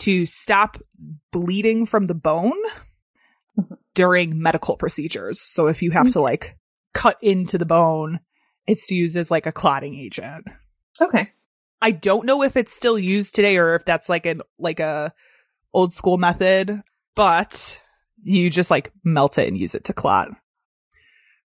[0.00, 0.76] to stop
[1.32, 2.60] bleeding from the bone
[3.94, 5.40] during medical procedures.
[5.40, 6.58] So if you have to like
[6.92, 8.20] cut into the bone,
[8.66, 10.48] it's used as like a clotting agent.
[11.00, 11.30] Okay.
[11.80, 15.14] I don't know if it's still used today or if that's like an like a
[15.72, 16.82] old school method,
[17.14, 17.80] but
[18.22, 20.28] you just like melt it and use it to clot.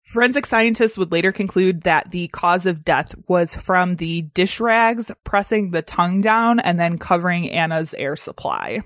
[0.07, 5.11] Forensic scientists would later conclude that the cause of death was from the dish rags
[5.25, 8.81] pressing the tongue down and then covering Anna's air supply.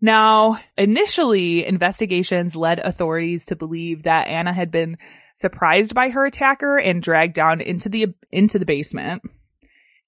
[0.00, 4.98] Now, initially, investigations led authorities to believe that Anna had been
[5.34, 9.22] surprised by her attacker and dragged down into the into the basement.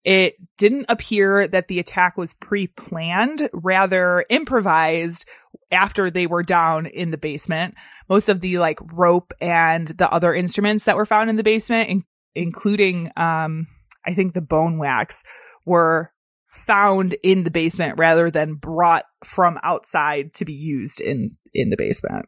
[0.04, 5.26] It didn't appear that the attack was pre-planned, rather improvised
[5.70, 7.74] after they were down in the basement.
[8.08, 11.90] Most of the like rope and the other instruments that were found in the basement,
[11.90, 12.04] in-
[12.34, 13.66] including, um,
[14.06, 15.24] I think the bone wax
[15.66, 16.12] were
[16.46, 21.76] found in the basement rather than brought from outside to be used in, in the
[21.76, 22.26] basement.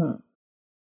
[0.00, 0.20] Hmm.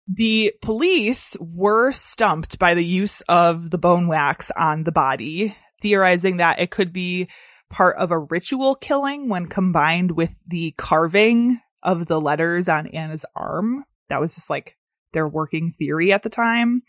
[0.07, 6.37] The police were stumped by the use of the bone wax on the body, theorizing
[6.39, 7.29] that it could be
[7.71, 13.27] part of a ritual killing when combined with the carving of the letters on Anna's
[13.37, 13.85] arm.
[14.09, 14.77] That was just like
[15.13, 16.83] their working theory at the time.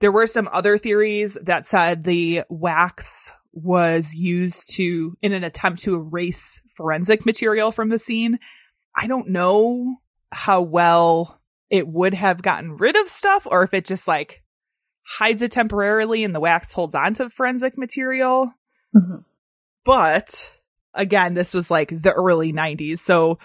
[0.00, 5.82] There were some other theories that said the wax was used to, in an attempt
[5.82, 8.38] to erase forensic material from the scene.
[8.96, 9.96] I don't know
[10.30, 11.40] how well
[11.70, 14.42] it would have gotten rid of stuff or if it just like
[15.06, 18.52] hides it temporarily and the wax holds on to forensic material.
[18.94, 19.24] Mhm.
[19.84, 20.52] But
[20.94, 23.00] again, this was like the early 90s.
[23.00, 23.38] So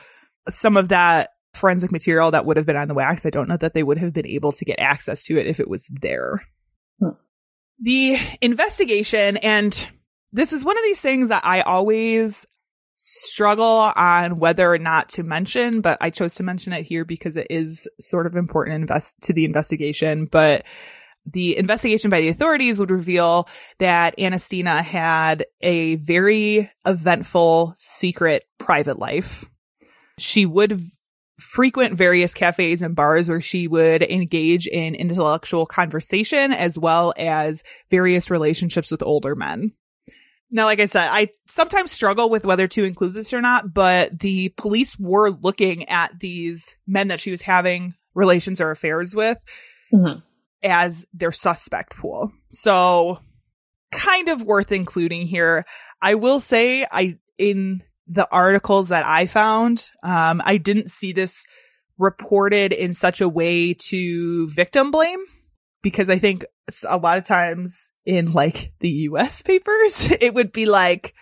[0.49, 3.57] some of that forensic material that would have been on the wax, I don't know
[3.57, 6.43] that they would have been able to get access to it if it was there.
[6.99, 7.09] Hmm.
[7.79, 9.87] The investigation, and
[10.31, 12.47] this is one of these things that I always
[12.97, 17.35] struggle on whether or not to mention, but I chose to mention it here because
[17.35, 20.25] it is sort of important invest to the investigation.
[20.25, 20.63] But
[21.25, 23.47] the investigation by the authorities would reveal
[23.79, 29.45] that Anastina had a very eventful secret private life.
[30.19, 30.91] She would v-
[31.39, 37.63] frequent various cafes and bars where she would engage in intellectual conversation as well as
[37.89, 39.71] various relationships with older men.
[40.51, 44.19] Now, like I said, I sometimes struggle with whether to include this or not, but
[44.19, 49.39] the police were looking at these men that she was having relations or affairs with
[49.91, 50.21] Mhm.
[50.61, 52.31] as their suspect pool.
[52.51, 53.17] So
[53.91, 55.65] kind of worth including here.
[56.01, 61.45] I will say I in the articles that I found, um, I didn't see this
[61.97, 65.23] reported in such a way to victim blame
[65.81, 66.45] because I think
[66.87, 71.13] a lot of times in like the US papers, it would be like,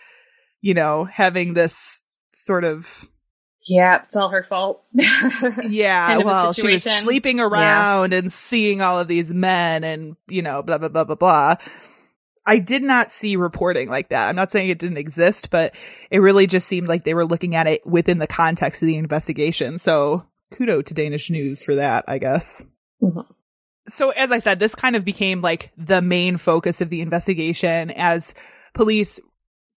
[0.61, 2.01] you know, having this
[2.33, 3.07] sort of
[3.67, 4.85] Yeah, it's all her fault.
[4.93, 10.15] yeah, kind of well, she was sleeping around and seeing all of these men and,
[10.27, 11.55] you know, blah, blah, blah, blah, blah.
[12.45, 14.27] I did not see reporting like that.
[14.27, 15.75] I'm not saying it didn't exist, but
[16.09, 18.97] it really just seemed like they were looking at it within the context of the
[18.97, 19.77] investigation.
[19.77, 22.63] So kudo to Danish news for that, I guess.
[23.01, 23.25] Mhm.
[23.87, 27.91] So as I said, this kind of became like the main focus of the investigation
[27.91, 28.33] as
[28.73, 29.19] police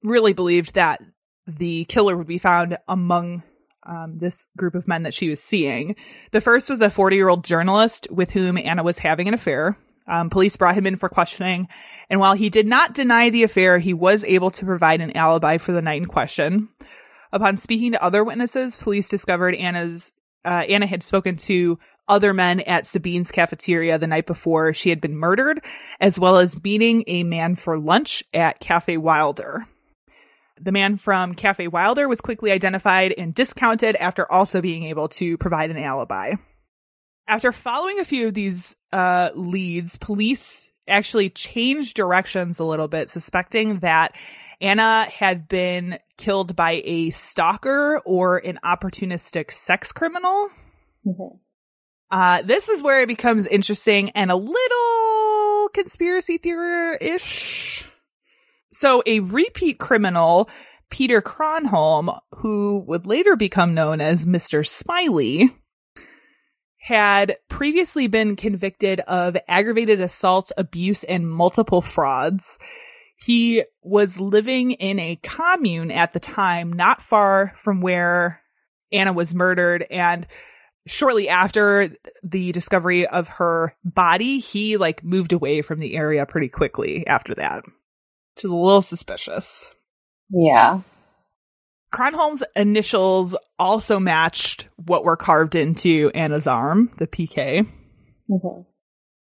[0.03, 1.01] really believed that
[1.47, 3.43] the killer would be found among
[3.87, 5.95] um, this group of men that she was seeing.
[6.33, 9.77] The first was a 40 year old journalist with whom Anna was having an affair.
[10.07, 11.69] Um, police brought him in for questioning,
[12.11, 15.59] and while he did not deny the affair, he was able to provide an alibi
[15.59, 16.69] for the night in question.
[17.33, 20.13] Upon speaking to other witnesses, police discovered Anna's
[20.45, 25.01] uh, Anna had spoken to other men at Sabine's cafeteria the night before she had
[25.01, 25.65] been murdered,
[26.01, 29.67] as well as meeting a man for lunch at Cafe Wilder.
[30.61, 35.37] The man from Cafe Wilder was quickly identified and discounted after also being able to
[35.39, 36.35] provide an alibi.
[37.27, 43.09] After following a few of these uh, leads, police actually changed directions a little bit,
[43.09, 44.15] suspecting that
[44.61, 50.51] Anna had been killed by a stalker or an opportunistic sex criminal.
[51.07, 51.39] Mhm.
[52.11, 57.89] Uh, this is where it becomes interesting and a little conspiracy theory ish.
[58.71, 60.49] So, a repeat criminal,
[60.91, 64.67] Peter Kronholm, who would later become known as Mr.
[64.67, 65.57] Smiley,
[66.85, 72.59] had previously been convicted of aggravated assault, abuse, and multiple frauds.
[73.17, 78.43] He was living in a commune at the time, not far from where
[78.93, 79.87] Anna was murdered.
[79.91, 80.27] And
[80.87, 81.89] shortly after
[82.23, 87.35] the discovery of her body, he like moved away from the area pretty quickly after
[87.37, 87.65] that.
[87.65, 89.75] Which is a little suspicious.
[90.29, 90.83] Yeah.
[91.95, 97.67] Kronholm's initials also matched what were carved into Anna's arm, the PK.
[98.29, 98.67] Mhm.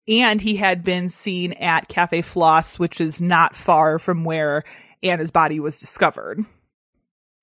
[0.08, 4.64] And he had been seen at Cafe Floss, which is not far from where
[5.02, 6.46] Anna's body was discovered.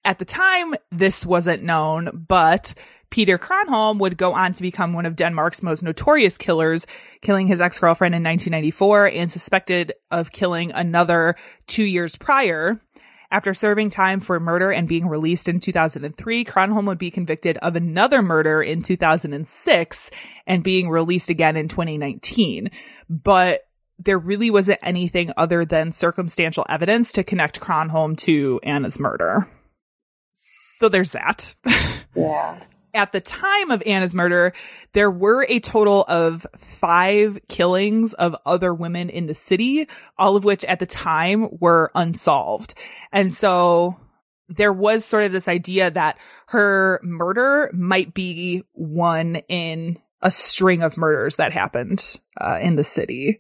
[0.04, 2.74] At the time, this wasn't known, but
[3.10, 6.86] Peter Kronholm would go on to become one of Denmark's most notorious killers,
[7.22, 11.34] killing his ex-girlfriend in 1994 and suspected of killing another
[11.66, 12.80] two years prior.
[13.30, 17.76] After serving time for murder and being released in 2003, Kronholm would be convicted of
[17.76, 20.10] another murder in 2006
[20.46, 22.70] and being released again in 2019.
[23.10, 23.68] But
[23.98, 29.46] there really wasn't anything other than circumstantial evidence to connect Kronholm to Anna's murder.
[30.32, 31.54] So there's that.
[32.16, 32.58] Yeah.
[32.94, 34.54] At the time of Anna's murder,
[34.92, 39.86] there were a total of five killings of other women in the city,
[40.16, 42.74] all of which at the time were unsolved.
[43.12, 43.98] And so
[44.48, 50.82] there was sort of this idea that her murder might be one in a string
[50.82, 53.38] of murders that happened uh, in the city.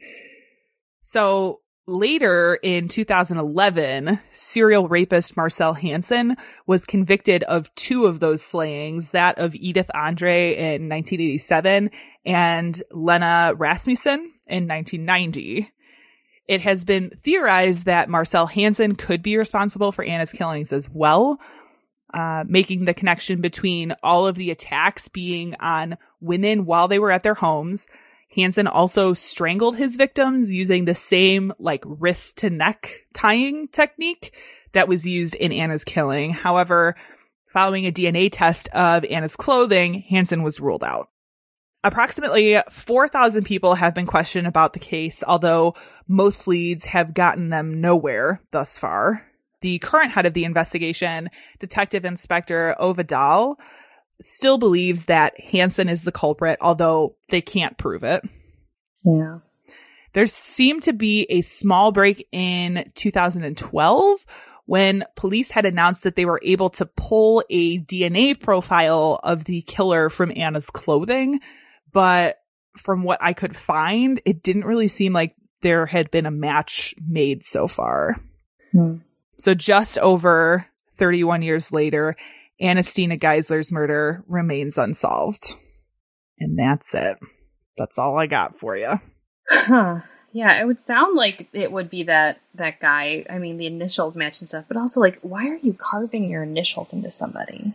[1.02, 6.36] So later in 2011, serial rapist Marcel Hansen
[6.66, 11.90] was convicted of two of those slayings, that of Edith Andre in 1987
[12.26, 15.72] and Lena Rasmussen in 1990.
[16.46, 21.40] It has been theorized that Marcel Hansen could be responsible for Anna's killings as well,
[22.12, 27.10] uh, making the connection between all of the attacks being on women while they were
[27.10, 27.88] at their homes.
[28.34, 34.36] Hansen also strangled his victims using the same like wrist to neck tying technique
[34.72, 36.30] that was used in Anna's killing.
[36.30, 36.94] However,
[37.52, 41.08] following a DNA test of Anna's clothing, Hansen was ruled out.
[41.84, 45.74] Approximately 4,000 people have been questioned about the case, although
[46.06, 49.24] most leads have gotten them nowhere thus far.
[49.60, 53.58] The current head of the investigation, Detective Inspector Ove Dahl,
[54.20, 58.24] still believes that Hansen is the culprit, although they can't prove it.
[59.04, 59.38] Yeah.
[60.14, 64.26] There seemed to be a small break in 2012
[64.66, 69.62] when police had announced that they were able to pull a DNA profile of the
[69.62, 71.40] killer from Anna's clothing.
[71.92, 72.38] But
[72.76, 76.94] from what I could find, it didn't really seem like there had been a match
[77.06, 78.16] made so far.
[78.72, 78.96] Hmm.
[79.38, 80.66] So just over
[80.96, 82.16] 31 years later,
[82.60, 85.54] Anastina Geisler's murder remains unsolved.
[86.38, 87.18] And that's it.
[87.76, 89.00] That's all I got for you.
[89.48, 90.00] Huh.
[90.32, 93.24] Yeah, it would sound like it would be that that guy.
[93.30, 96.42] I mean, the initials match and stuff, but also like, why are you carving your
[96.42, 97.74] initials into somebody?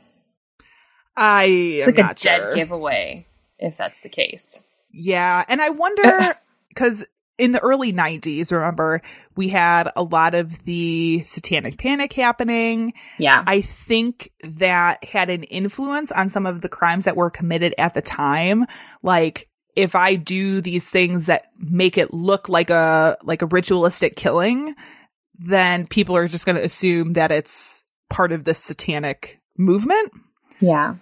[1.15, 2.53] I It's like a dead sure.
[2.53, 3.25] giveaway
[3.57, 4.61] if that's the case.
[4.91, 6.36] Yeah, and I wonder
[6.69, 7.05] because
[7.38, 9.01] in the early 90s, remember,
[9.36, 12.93] we had a lot of the satanic panic happening.
[13.17, 13.43] Yeah.
[13.45, 17.93] I think that had an influence on some of the crimes that were committed at
[17.93, 18.65] the time.
[19.01, 24.15] Like, if I do these things that make it look like a like a ritualistic
[24.15, 24.75] killing,
[25.39, 30.11] then people are just going to assume that it's part of this satanic movement.
[30.59, 30.95] Yeah.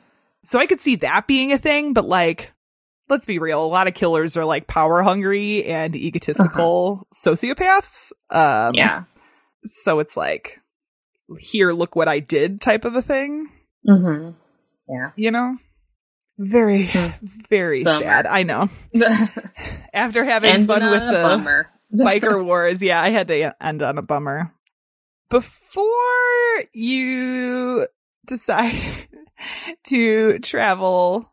[0.44, 2.52] So I could see that being a thing, but like,
[3.12, 3.64] let's be real.
[3.64, 8.12] A lot of killers are like power hungry and egotistical sociopaths.
[8.32, 9.04] Um, Yeah.
[9.66, 10.58] So it's like,
[11.40, 13.48] here, look what I did type of a thing,
[13.88, 14.32] Mm-hmm.
[14.90, 15.12] Yeah.
[15.16, 15.58] you know?
[16.40, 16.90] Very,
[17.50, 18.04] very Bummer.
[18.04, 18.26] sad.
[18.26, 18.70] I know.
[19.94, 21.66] After having Ending fun with the
[22.04, 24.52] biker wars, yeah, I had to end on a bummer.
[25.30, 27.86] Before you
[28.26, 28.76] decide
[29.86, 31.31] to travel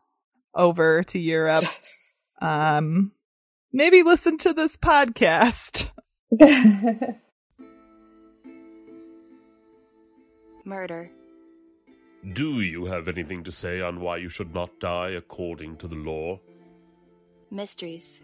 [0.59, 1.63] over to Europe,
[2.41, 3.13] um,
[3.71, 5.89] maybe listen to this podcast.
[10.65, 11.09] Murder.
[12.33, 15.95] Do you have anything to say on why you should not die according to the
[15.95, 16.39] law?
[17.49, 18.21] Mysteries.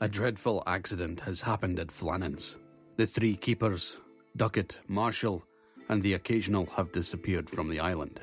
[0.00, 2.58] A dreadful accident has happened at Flannan's.
[2.96, 3.98] The three keepers,
[4.36, 5.44] Ducat, Marshall,
[5.88, 8.20] and the occasional have disappeared from the island.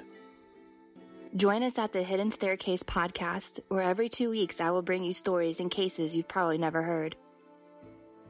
[1.35, 5.13] Join us at the Hidden Staircase podcast, where every two weeks I will bring you
[5.13, 7.15] stories and cases you've probably never heard.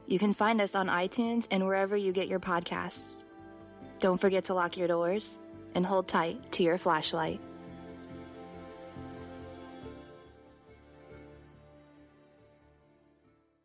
[0.06, 3.24] You can find us on iTunes and wherever you get your podcasts.
[4.00, 5.38] Don't forget to lock your doors
[5.74, 7.40] and hold tight to your flashlight.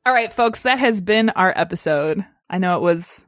[0.06, 2.24] All right, folks, that has been our episode.
[2.50, 3.26] I know it was,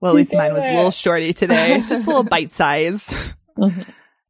[0.00, 3.34] well, at least mine was a little shorty today, just a little bite size.
[3.56, 3.82] Mm-hmm.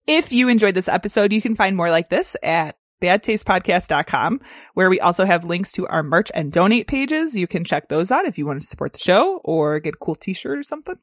[0.06, 4.40] If you enjoyed this episode, you can find more like this at badtastepodcast.com,
[4.74, 7.36] where we also have links to our merch and donate pages.
[7.36, 9.98] You can check those out if you want to support the show or get a
[9.98, 10.98] cool t-shirt or something.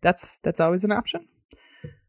[0.00, 1.28] That's, that's always an option.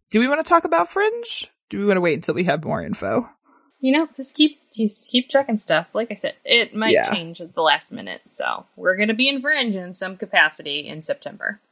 [0.10, 1.52] Do we want to talk about Fringe?
[1.70, 3.30] Do we want to wait until we have more info?
[3.82, 5.88] You know, just keep just keep checking stuff.
[5.94, 7.10] Like I said, it might Yeah.
[7.12, 8.22] change at the last minute.
[8.28, 11.60] So we're gonna be in Fringe in some capacity in September.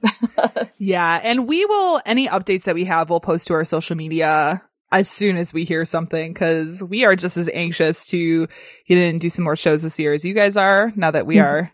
[0.79, 4.61] Yeah, and we will any updates that we have we'll post to our social media
[4.91, 8.47] as soon as we hear something because we are just as anxious to
[8.87, 10.93] get in and do some more shows this year as you guys are.
[10.95, 11.43] Now that we Mhm.
[11.45, 11.71] are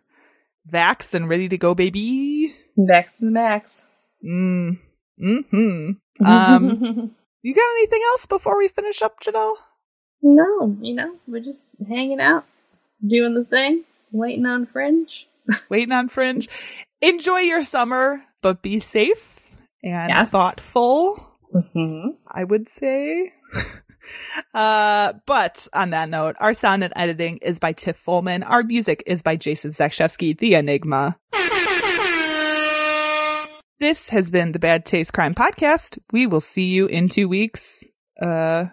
[0.72, 2.56] vaxxed and ready to go, baby.
[2.80, 3.86] vaxxed and the max.
[4.26, 4.80] Mm.
[5.20, 5.92] Hmm.
[6.26, 7.16] Um.
[7.44, 9.56] you got anything else before we finish up, Janelle?
[10.24, 12.46] No, you know, we're just hanging out,
[13.06, 15.28] doing the thing, waiting on Fringe.
[15.70, 16.48] Waiting on Fringe.
[17.02, 19.42] Enjoy your summer, but be safe
[19.84, 20.32] and Yes.
[20.32, 21.28] thoughtful.
[21.54, 22.12] Mm-hmm.
[22.26, 23.34] I would say.
[24.54, 28.50] uh, but on that note, our sound and editing is by Tiff Fullman.
[28.50, 31.18] Our music is by Jason Zakshevsky, the Enigma.
[33.80, 36.00] This has been the Bad Taste Crime Podcast.
[36.14, 37.84] We will see you in two weeks.
[38.22, 38.68] Uh,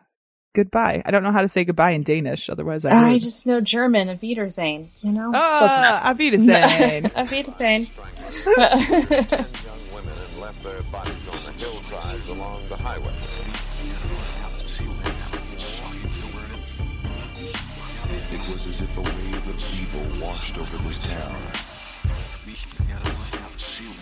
[0.55, 1.03] goodbye.
[1.05, 2.49] I don't know how to say goodbye in Danish.
[2.51, 3.23] Otherwise, I I would.
[3.23, 5.31] just know German, Auf Wiedersehen, you know?
[5.35, 7.07] Ah, Auf Wiedersehen.
[7.15, 7.87] Auf Wiedersehen.
[7.87, 8.59] young
[9.95, 13.13] women and left their bodies on the hillsides along the highway.
[18.33, 21.37] It was as if a wave of evil washed over this town.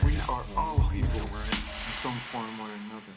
[0.04, 1.52] We are all evil in
[2.02, 3.16] some form or another.